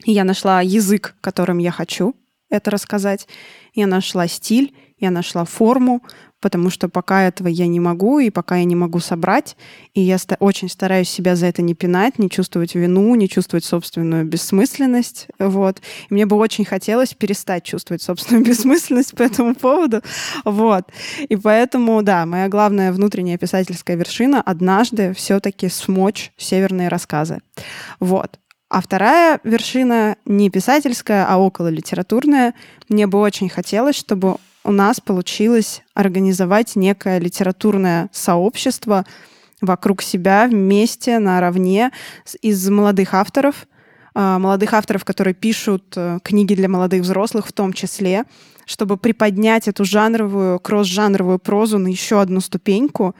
[0.04, 2.14] И я нашла язык, которым я хочу
[2.50, 3.26] это рассказать.
[3.74, 6.02] Я нашла стиль, я нашла форму,
[6.44, 9.56] потому что пока этого я не могу, и пока я не могу собрать,
[9.94, 14.26] и я очень стараюсь себя за это не пинать, не чувствовать вину, не чувствовать собственную
[14.26, 15.80] бессмысленность, вот.
[16.10, 20.02] И мне бы очень хотелось перестать чувствовать собственную бессмысленность по этому поводу,
[20.44, 20.84] вот.
[21.26, 27.38] И поэтому, да, моя главная внутренняя писательская вершина— однажды все таки смочь северные рассказы,
[28.00, 28.38] вот.
[28.68, 32.52] А вторая вершина не писательская, а около литературная.
[32.90, 39.04] Мне бы очень хотелось, чтобы у нас получилось организовать некое литературное сообщество
[39.60, 41.90] вокруг себя вместе, наравне
[42.40, 43.66] из молодых авторов,
[44.14, 48.24] а, молодых авторов, которые пишут э, книги для молодых взрослых в том числе,
[48.64, 53.14] чтобы приподнять эту жанровую, кросс-жанровую прозу на еще одну ступеньку.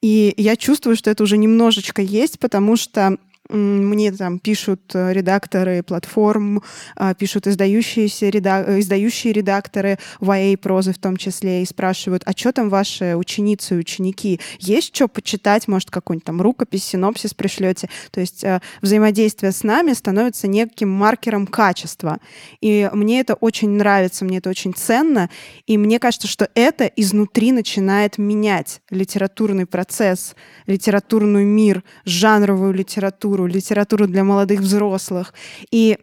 [0.00, 3.18] И я чувствую, что это уже немножечко есть, потому что
[3.48, 6.62] мне там пишут э, редакторы платформ,
[6.96, 8.68] а, пишут издающиеся редак...
[8.68, 13.78] издающие редакторы YA прозы в том числе, и спрашивают, а что там ваши ученицы и
[13.78, 14.40] ученики?
[14.58, 15.68] Есть что почитать?
[15.68, 17.88] Может, какой-нибудь там рукопись, синопсис пришлете?
[18.10, 22.18] То есть э, взаимодействие с нами становится неким маркером качества.
[22.60, 25.30] И мне это очень нравится, мне это очень ценно,
[25.66, 30.34] и мне кажется, что это изнутри начинает менять литературный процесс,
[30.66, 35.34] литературный мир, жанровую литературу, литературу, литературу для молодых взрослых.
[35.70, 35.98] И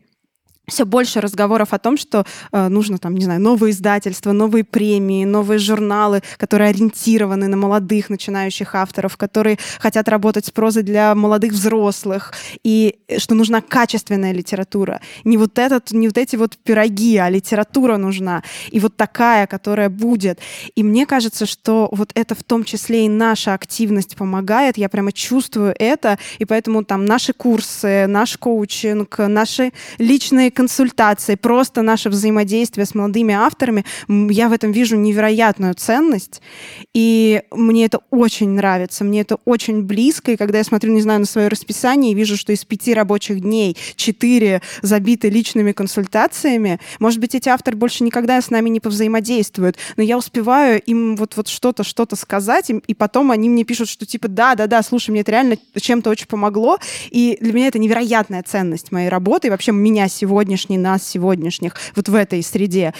[0.67, 5.25] все больше разговоров о том, что э, нужно там, не знаю, новые издательства, новые премии,
[5.25, 11.51] новые журналы, которые ориентированы на молодых начинающих авторов, которые хотят работать с прозой для молодых
[11.51, 12.33] взрослых,
[12.63, 15.01] и что нужна качественная литература.
[15.25, 18.41] Не вот этот, не вот эти вот пироги, а литература нужна.
[18.71, 20.39] И вот такая, которая будет.
[20.75, 24.77] И мне кажется, что вот это в том числе и наша активность помогает.
[24.77, 31.81] Я прямо чувствую это, и поэтому там наши курсы, наш коучинг, наши личные консультации, просто
[31.81, 36.41] наше взаимодействие с молодыми авторами, я в этом вижу невероятную ценность.
[36.93, 40.31] И мне это очень нравится, мне это очень близко.
[40.31, 43.41] И когда я смотрю, не знаю, на свое расписание и вижу, что из пяти рабочих
[43.41, 49.77] дней четыре забиты личными консультациями, может быть, эти авторы больше никогда с нами не повзаимодействуют,
[49.97, 54.05] но я успеваю им вот, вот что-то, что-то сказать, и потом они мне пишут, что
[54.05, 56.77] типа, да, да, да, слушай, мне это реально чем-то очень помогло,
[57.09, 61.75] и для меня это невероятная ценность моей работы, и вообще меня сегодня сегодняшней нас, сегодняшних,
[61.95, 62.93] вот в этой среде.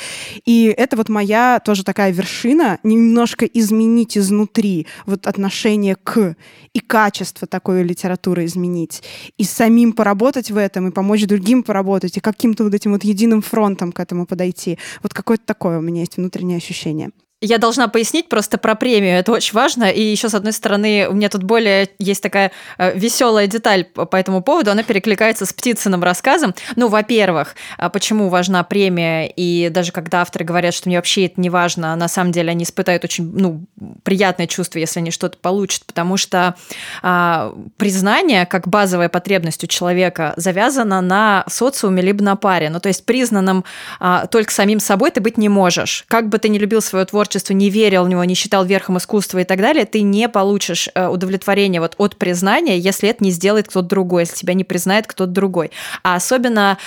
[0.45, 6.35] И это вот моя тоже такая вершина, немножко изменить изнутри вот отношение к
[6.73, 9.03] и качество такой литературы изменить,
[9.37, 13.41] и самим поработать в этом, и помочь другим поработать, и каким-то вот этим вот единым
[13.41, 14.79] фронтом к этому подойти.
[15.01, 17.11] Вот какое-то такое у меня есть внутреннее ощущение.
[17.45, 19.89] Я должна пояснить просто про премию, это очень важно.
[19.91, 24.15] И еще, с одной стороны, у меня тут более есть такая э, веселая деталь по
[24.15, 26.55] этому поводу, она перекликается с Птицыным рассказом.
[26.77, 31.41] Ну, во-первых, а почему важна премия, и даже когда авторы говорят, что мне вообще это
[31.41, 33.65] не важно, на самом деле они испытают очень ну,
[34.03, 36.55] приятное чувство, если они что-то получат, потому что
[37.01, 42.69] а, признание, как базовая потребность у человека, завязано на социуме либо на паре.
[42.69, 43.65] Ну, то есть признанным
[43.99, 46.05] а, только самим собой ты быть не можешь.
[46.07, 48.97] Как бы ты не любил свое творчество, творчеству, не верил в него, не считал верхом
[48.97, 53.31] искусства и так далее, ты не получишь э, удовлетворение вот от признания, если это не
[53.31, 55.71] сделает кто-то другой, если тебя не признает кто-то другой.
[56.03, 56.77] А особенно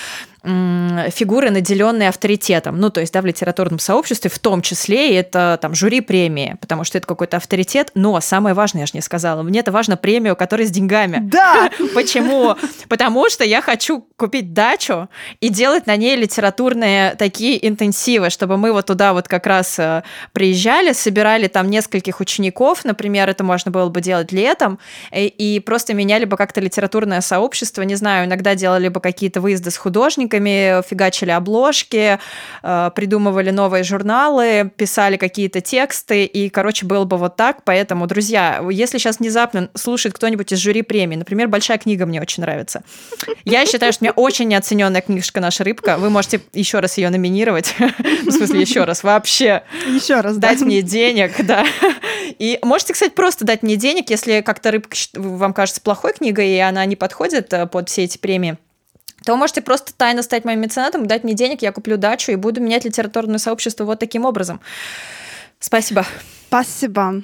[0.47, 2.78] фигуры, наделенные авторитетом.
[2.78, 6.84] Ну, то есть, да, в литературном сообществе, в том числе это там жюри премии, потому
[6.84, 7.90] что это какой-то авторитет.
[7.94, 11.18] Но самое важное, я же не сказала, мне это важно премию, которая с деньгами.
[11.22, 11.70] Да!
[11.94, 12.55] Почему?
[12.88, 15.09] Потому что я хочу купить дачу
[15.40, 20.03] и делать на ней литературные такие интенсивы, чтобы мы вот туда вот как раз э,
[20.32, 24.78] приезжали, собирали там нескольких учеников, например, это можно было бы делать летом,
[25.12, 29.70] и, и просто меняли бы как-то литературное сообщество, не знаю, иногда делали бы какие-то выезды
[29.70, 32.18] с художниками, художниками, фигачили обложки,
[32.62, 37.62] э, придумывали новые журналы, писали какие-то тексты, и, короче, было бы вот так.
[37.64, 42.43] Поэтому, друзья, если сейчас внезапно слушает кто-нибудь из жюри премии, например, «Большая книга» мне очень
[42.43, 42.82] нравится.
[43.45, 45.97] Я считаю, что у меня очень неоцененная книжка «Наша рыбка».
[45.99, 47.74] Вы можете еще раз ее номинировать.
[47.78, 49.62] В смысле, еще раз вообще.
[49.87, 51.64] Еще раз, Дать мне денег, да.
[52.39, 56.59] И можете, кстати, просто дать мне денег, если как-то рыбка вам кажется плохой книгой, и
[56.59, 58.57] она не подходит э, под все эти премии
[59.24, 62.60] то можете просто тайно стать моим меценатом, дать мне денег, я куплю дачу и буду
[62.60, 64.60] менять литературное сообщество вот таким образом.
[65.58, 66.06] Спасибо.
[66.48, 67.22] Спасибо.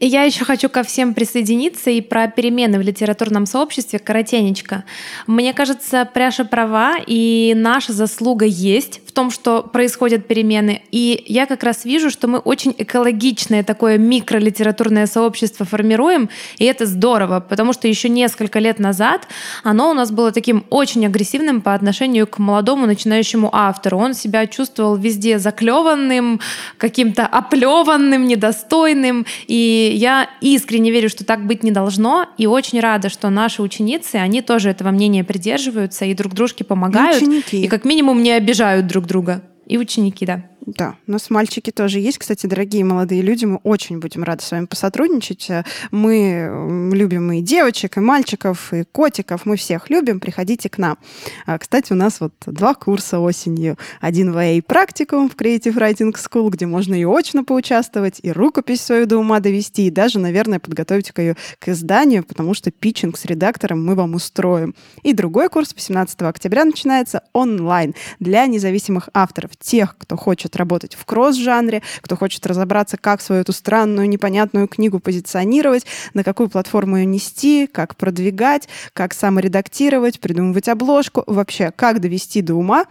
[0.00, 4.84] И я еще хочу ко всем присоединиться и про перемены в литературном сообществе коротенечко.
[5.26, 10.82] Мне кажется, Пряша права, и наша заслуга есть том, что происходят перемены.
[10.90, 16.84] И я как раз вижу, что мы очень экологичное такое микролитературное сообщество формируем, и это
[16.84, 19.28] здорово, потому что еще несколько лет назад
[19.62, 23.98] оно у нас было таким очень агрессивным по отношению к молодому начинающему автору.
[23.98, 26.40] Он себя чувствовал везде заклеванным,
[26.76, 29.26] каким-то оплеванным, недостойным.
[29.46, 34.16] И я искренне верю, что так быть не должно, и очень рада, что наши ученицы,
[34.16, 37.64] они тоже этого мнения придерживаются и друг дружке помогают, ученики.
[37.64, 39.42] и как минимум не обижают друг друг друга.
[39.66, 40.42] И ученики, да.
[40.66, 42.16] Да, у нас мальчики тоже есть.
[42.16, 45.50] Кстати, дорогие молодые люди, мы очень будем рады с вами посотрудничать.
[45.90, 49.44] Мы любим и девочек, и мальчиков, и котиков.
[49.44, 50.20] Мы всех любим.
[50.20, 50.96] Приходите к нам.
[51.44, 53.76] А, кстати, у нас вот два курса осенью.
[54.00, 59.04] Один в практикум в Creative Writing School, где можно и очно поучаствовать, и рукопись свою
[59.04, 63.84] до ума довести, и даже, наверное, подготовить ее к изданию, потому что питчинг с редактором
[63.84, 64.74] мы вам устроим.
[65.02, 70.94] И другой курс 18 октября начинается онлайн для независимых авторов, тех, кто хочет хочет работать
[70.94, 76.96] в кросс-жанре, кто хочет разобраться, как свою эту странную, непонятную книгу позиционировать, на какую платформу
[76.96, 82.84] ее нести, как продвигать, как саморедактировать, придумывать обложку, вообще, как довести до ума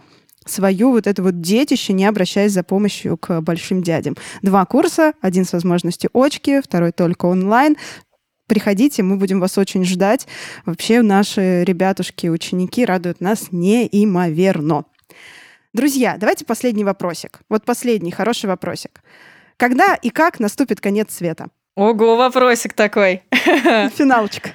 [0.46, 4.14] свою вот это вот детище, не обращаясь за помощью к большим дядям.
[4.42, 7.76] Два курса, один с возможностью очки, второй только онлайн.
[8.46, 10.26] Приходите, мы будем вас очень ждать.
[10.66, 14.84] Вообще наши ребятушки, ученики радуют нас неимоверно.
[15.74, 17.40] Друзья, давайте последний вопросик.
[17.48, 19.02] Вот последний хороший вопросик.
[19.56, 21.48] Когда и как наступит конец света?
[21.74, 23.24] Ого, вопросик такой.
[23.32, 24.50] Финалочка.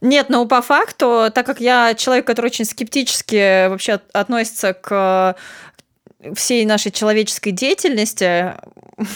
[0.00, 5.34] Нет, ну по факту, так как я человек, который очень скептически вообще относится к
[6.36, 8.54] всей нашей человеческой деятельности,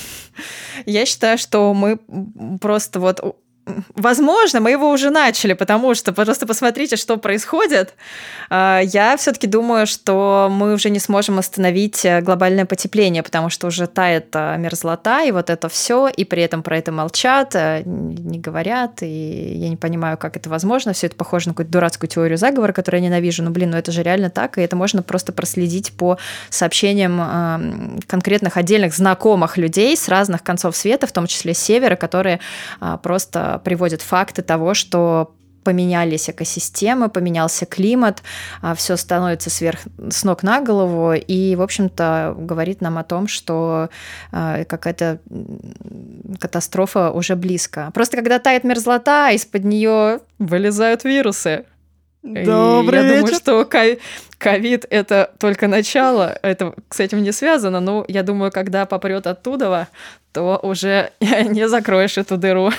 [0.87, 2.01] я считаю, что мы
[2.61, 3.21] просто вот
[3.95, 7.95] Возможно, мы его уже начали, потому что просто посмотрите, что происходит.
[8.51, 13.67] А, я все-таки думаю, что мы уже не сможем остановить э, глобальное потепление, потому что
[13.69, 17.83] уже тает э, мерзлота, и вот это все, и при этом про это молчат, э,
[17.85, 20.93] не говорят, и я не понимаю, как это возможно.
[20.93, 23.43] Все это похоже на какую-то дурацкую теорию заговора, которую я ненавижу.
[23.43, 26.19] Но, блин, ну это же реально так, и это можно просто проследить по
[26.51, 32.41] сообщениям конкретных отдельных знакомых людей с разных концов света, в том числе с севера, которые
[32.81, 35.35] а, просто приводят факты того, что
[35.65, 38.23] поменялись экосистемы, поменялся климат,
[38.61, 39.81] а, все становится сверх
[40.11, 43.89] с ног на голову, и, в общем-то, говорит нам о том, что
[44.31, 45.19] а, какая-то
[46.39, 47.91] катастрофа уже близко.
[47.95, 51.65] Просто когда тает мерзлота, из-под нее вылезают вирусы.
[52.23, 53.21] Добрый и я вечер.
[53.21, 53.69] думаю, что
[54.39, 59.89] ковид— это только начало, это с этим не связано, но я думаю, когда попрет оттуда,
[60.33, 62.71] то уже не закроешь эту дыру.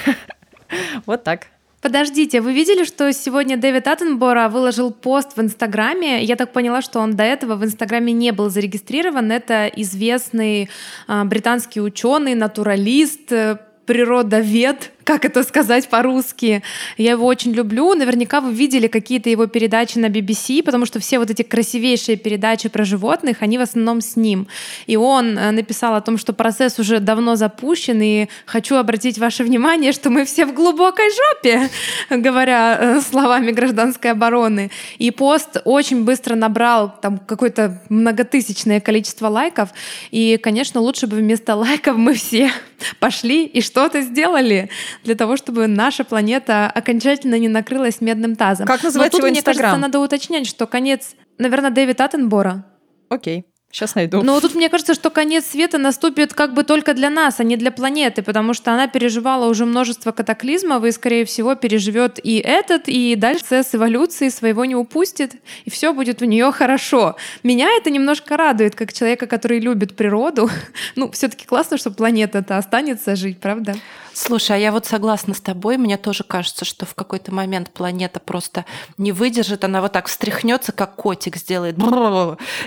[1.05, 1.47] Вот так.
[1.86, 6.23] Подождите, вы видели, что сегодня Дэвид Аттенбора выложил пост в Инстаграме?
[6.23, 9.32] Я так поняла, что он до этого в Инстаграме не был зарегистрирован.
[9.32, 10.67] Это известный
[11.07, 16.64] э, британский ученый, натуралист, э, природовед, как это сказать по-русски.
[16.97, 17.93] Я его очень люблю.
[17.93, 22.70] Наверняка вы видели какие-то его передачи на BBC, потому что все вот эти красивейшие передачи
[22.70, 24.47] про животных, они в основном с ним.
[24.88, 29.43] И он э, написал о том, что процесс уже давно запущен, и хочу обратить ваше
[29.43, 31.70] внимание, что мы все в глубокой жопе,
[32.10, 34.72] говоря э, словами гражданской обороны.
[34.97, 39.70] И пост очень быстро набрал там какое-то многотысячное количество лайков.
[40.10, 42.51] И, конечно, лучше бы вместо лайков мы все
[42.99, 44.70] пошли и что-то сделали
[45.04, 48.68] для того, чтобы наша планета окончательно не накрылась медным тазом.
[48.68, 49.82] Как называется Но тут, его мне кажется, Инстаграм?
[49.82, 52.66] надо уточнять, что конец, наверное, Дэвид Аттенбора.
[53.10, 54.24] Окей, сейчас найду.
[54.24, 57.58] Но тут мне кажется, что конец света наступит как бы только для нас, а не
[57.58, 62.88] для планеты, потому что она переживала уже множество катаклизмов и, скорее всего, переживет и этот,
[62.88, 65.34] и дальше процесс эволюции своего не упустит,
[65.66, 67.16] и все будет у нее хорошо.
[67.43, 70.50] Меня это немножко радует, как человека, который любит природу.
[70.96, 73.76] Ну, все-таки классно, что планета-то останется жить, правда?
[74.16, 75.78] Слушай, а я вот согласна с тобой.
[75.78, 78.63] Мне тоже кажется, что в какой-то момент планета просто
[78.97, 81.76] не выдержит, она вот так встряхнется, как котик сделает,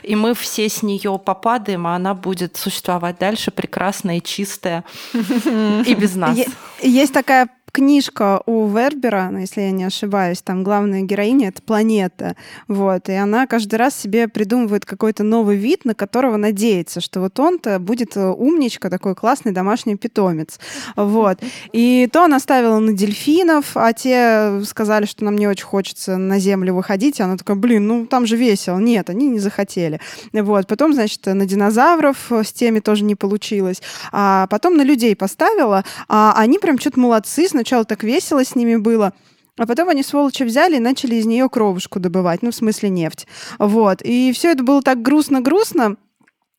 [0.03, 4.85] и мы все с нее попадаем, а она будет существовать дальше прекрасная и чистая
[5.15, 6.39] и без нас.
[6.83, 12.37] Есть такая книжка у Вербера, ну, если я не ошибаюсь, там главная героиня— это планета,
[12.67, 17.39] вот, и она каждый раз себе придумывает какой-то новый вид, на которого надеется, что вот
[17.41, 20.59] он-то будет э, умничка, такой классный домашний питомец,
[20.97, 21.39] вот.
[21.73, 26.39] И то она ставила на дельфинов, а те сказали, что нам не очень хочется на
[26.39, 28.79] землю выходить, и она такая, блин, ну там же весело.
[28.79, 30.01] Нет, они не захотели.
[30.33, 30.67] Вот.
[30.67, 33.83] Потом, значит, на динозавров с теми тоже не получилось.
[34.13, 38.77] А потом на людей поставила, а они прям что-то молодцы, сначала так весело с ними
[38.77, 39.13] было.
[39.57, 43.27] А потом они, сволочи, взяли и начали из нее кровушку добывать, ну, в смысле нефть.
[43.59, 44.01] Вот.
[44.03, 45.97] И все это было так грустно-грустно.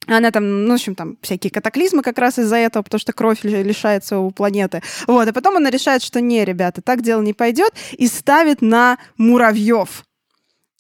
[0.07, 3.43] Она там, ну, в общем, там всякие катаклизмы как раз из-за этого, потому что кровь
[3.43, 4.81] ли- лишается у планеты.
[5.07, 8.97] Вот, и потом она решает, что не, ребята, так дело не пойдет, и ставит на
[9.17, 10.03] муравьев.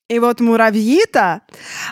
[0.09, 1.41] И вот муравьи-то,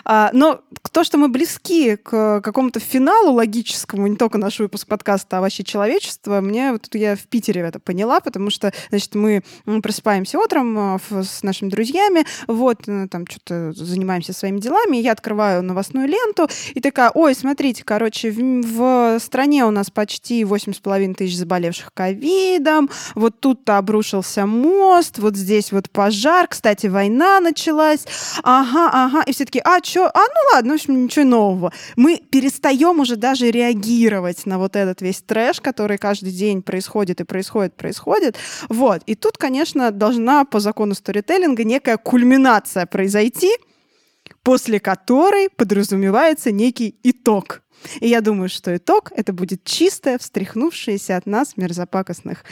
[0.04, 0.60] а, но
[0.98, 5.62] то, что мы близки к какому-то финалу логическому, не только наш выпуск подкаста, а вообще
[5.62, 10.76] человечества, мне вот я в Питере это поняла, потому что, значит, мы м, просыпаемся утром
[10.76, 16.48] а, с нашими друзьями, вот, э, там что-то занимаемся своими делами, я открываю новостную ленту,
[16.74, 22.90] и такая, ой, смотрите, короче, в, в стране у нас почти 8,5 тысяч заболевших ковидом,
[23.14, 28.04] вот тут-то обрушился мост, вот здесь вот пожар, кстати, война началась,
[28.42, 31.72] ага, ага, и все таки а, что, а, ну ладно, в ничего нового.
[31.96, 37.24] Мы перестаем уже даже реагировать на вот этот весь трэш, который каждый день происходит и
[37.24, 38.36] происходит, происходит.
[38.68, 43.50] Вот, и тут, конечно, должна по закону сторителлинга некая кульминация произойти,
[44.42, 47.62] после которой подразумевается некий итог.
[48.00, 52.44] И я думаю, что итог— это будет чистая, встряхнувшаяся от нас мерзопакостных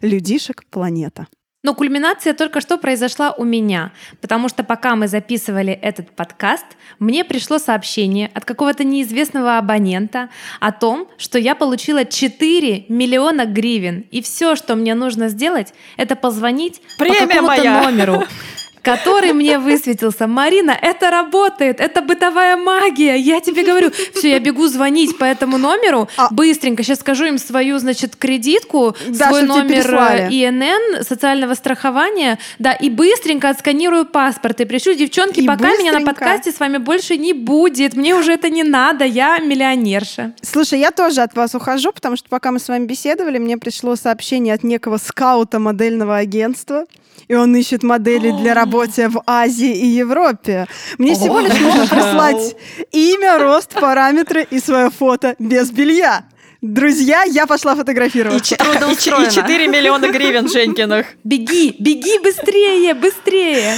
[0.00, 1.28] людишек планета.
[1.62, 6.66] Но кульминация только что произошла у меня, потому что пока мы записывали этот подкаст,
[6.98, 14.04] мне пришло сообщение от какого-то неизвестного абонента о том, что я получила 4 миллиона гривен,
[14.10, 18.24] и все, что мне нужно сделать, это позвонить Премия по какому-то номеру,
[18.82, 20.26] который мне высветился.
[20.26, 23.16] Марина, это работает, это бытовая магия.
[23.16, 27.38] Я тебе говорю, все, я бегу звонить по этому номеру, А- быстренько сейчас скажу им
[27.38, 34.60] свою, значит, кредитку, Да, свой номер э, ИНН, социального страхования, да, и быстренько отсканирую паспорт
[34.60, 38.32] и пришлю, девчонки, И пока меня на подкасте с вами больше не будет, мне уже
[38.32, 40.32] это не надо, я миллионерша.
[40.42, 43.96] Слушай, я тоже от вас ухожу, потому что пока мы с вами беседовали, мне пришло
[43.96, 46.86] сообщение от некого скаута модельного агентства,
[47.28, 50.66] и он ищет модели для работы в Азии и Европе.
[50.98, 52.56] Мне всего лишь нужно прислать
[52.92, 56.24] имя, рост, параметры и свое фото без белья.
[56.60, 58.52] Друзья, я пошла фотографировать.
[58.52, 61.06] и и 4 миллиона гривен Женькиных.
[61.24, 63.74] Беги, беги быстрее, быстрее.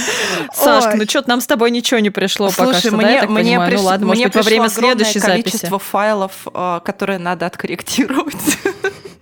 [0.53, 0.97] Сашка, Ой.
[0.99, 3.29] ну что-то нам с тобой ничего не пришло пока Слушай, что, да, мне, я так
[3.31, 3.71] мне, понимаю?
[3.71, 5.43] приш- Ну ладно, может мне быть, во время следующей записи.
[5.43, 8.35] количество файлов, э, которые надо откорректировать.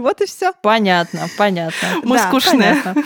[0.00, 0.52] Вот и все.
[0.62, 1.88] Понятно, понятно.
[2.02, 2.76] Мы Да, скучные.
[2.82, 3.04] Понятно.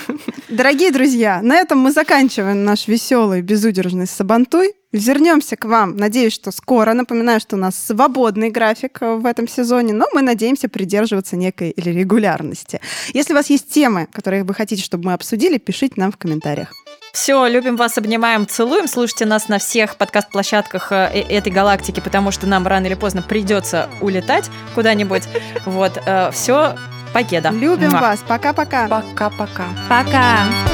[0.49, 4.74] Дорогие друзья, на этом мы заканчиваем наш веселый, безудержный сабантуй.
[4.92, 6.92] Вернемся к вам, надеюсь, что скоро.
[6.92, 11.71] Напоминаю, что у нас свободный график э, в этом сезоне, но мы надеемся придерживаться некой
[11.71, 12.80] или регулярности.
[13.12, 16.72] Если у вас есть темы, которые вы хотите, чтобы мы обсудили, пишите нам в комментариях.
[17.14, 18.88] Все, любим вас, обнимаем, целуем.
[18.88, 23.22] Слушайте нас на всех подкаст-площадках э, э, этой галактики, потому что нам рано или поздно
[23.22, 25.22] придется улетать куда-нибудь.
[25.64, 25.96] Вот,
[26.32, 26.74] все,
[27.12, 27.50] покеда.
[27.50, 28.00] Любим Муа.
[28.00, 28.20] вас.
[28.26, 28.88] Пока-пока.
[28.88, 29.66] Пока-пока.
[29.88, 30.74] Пока!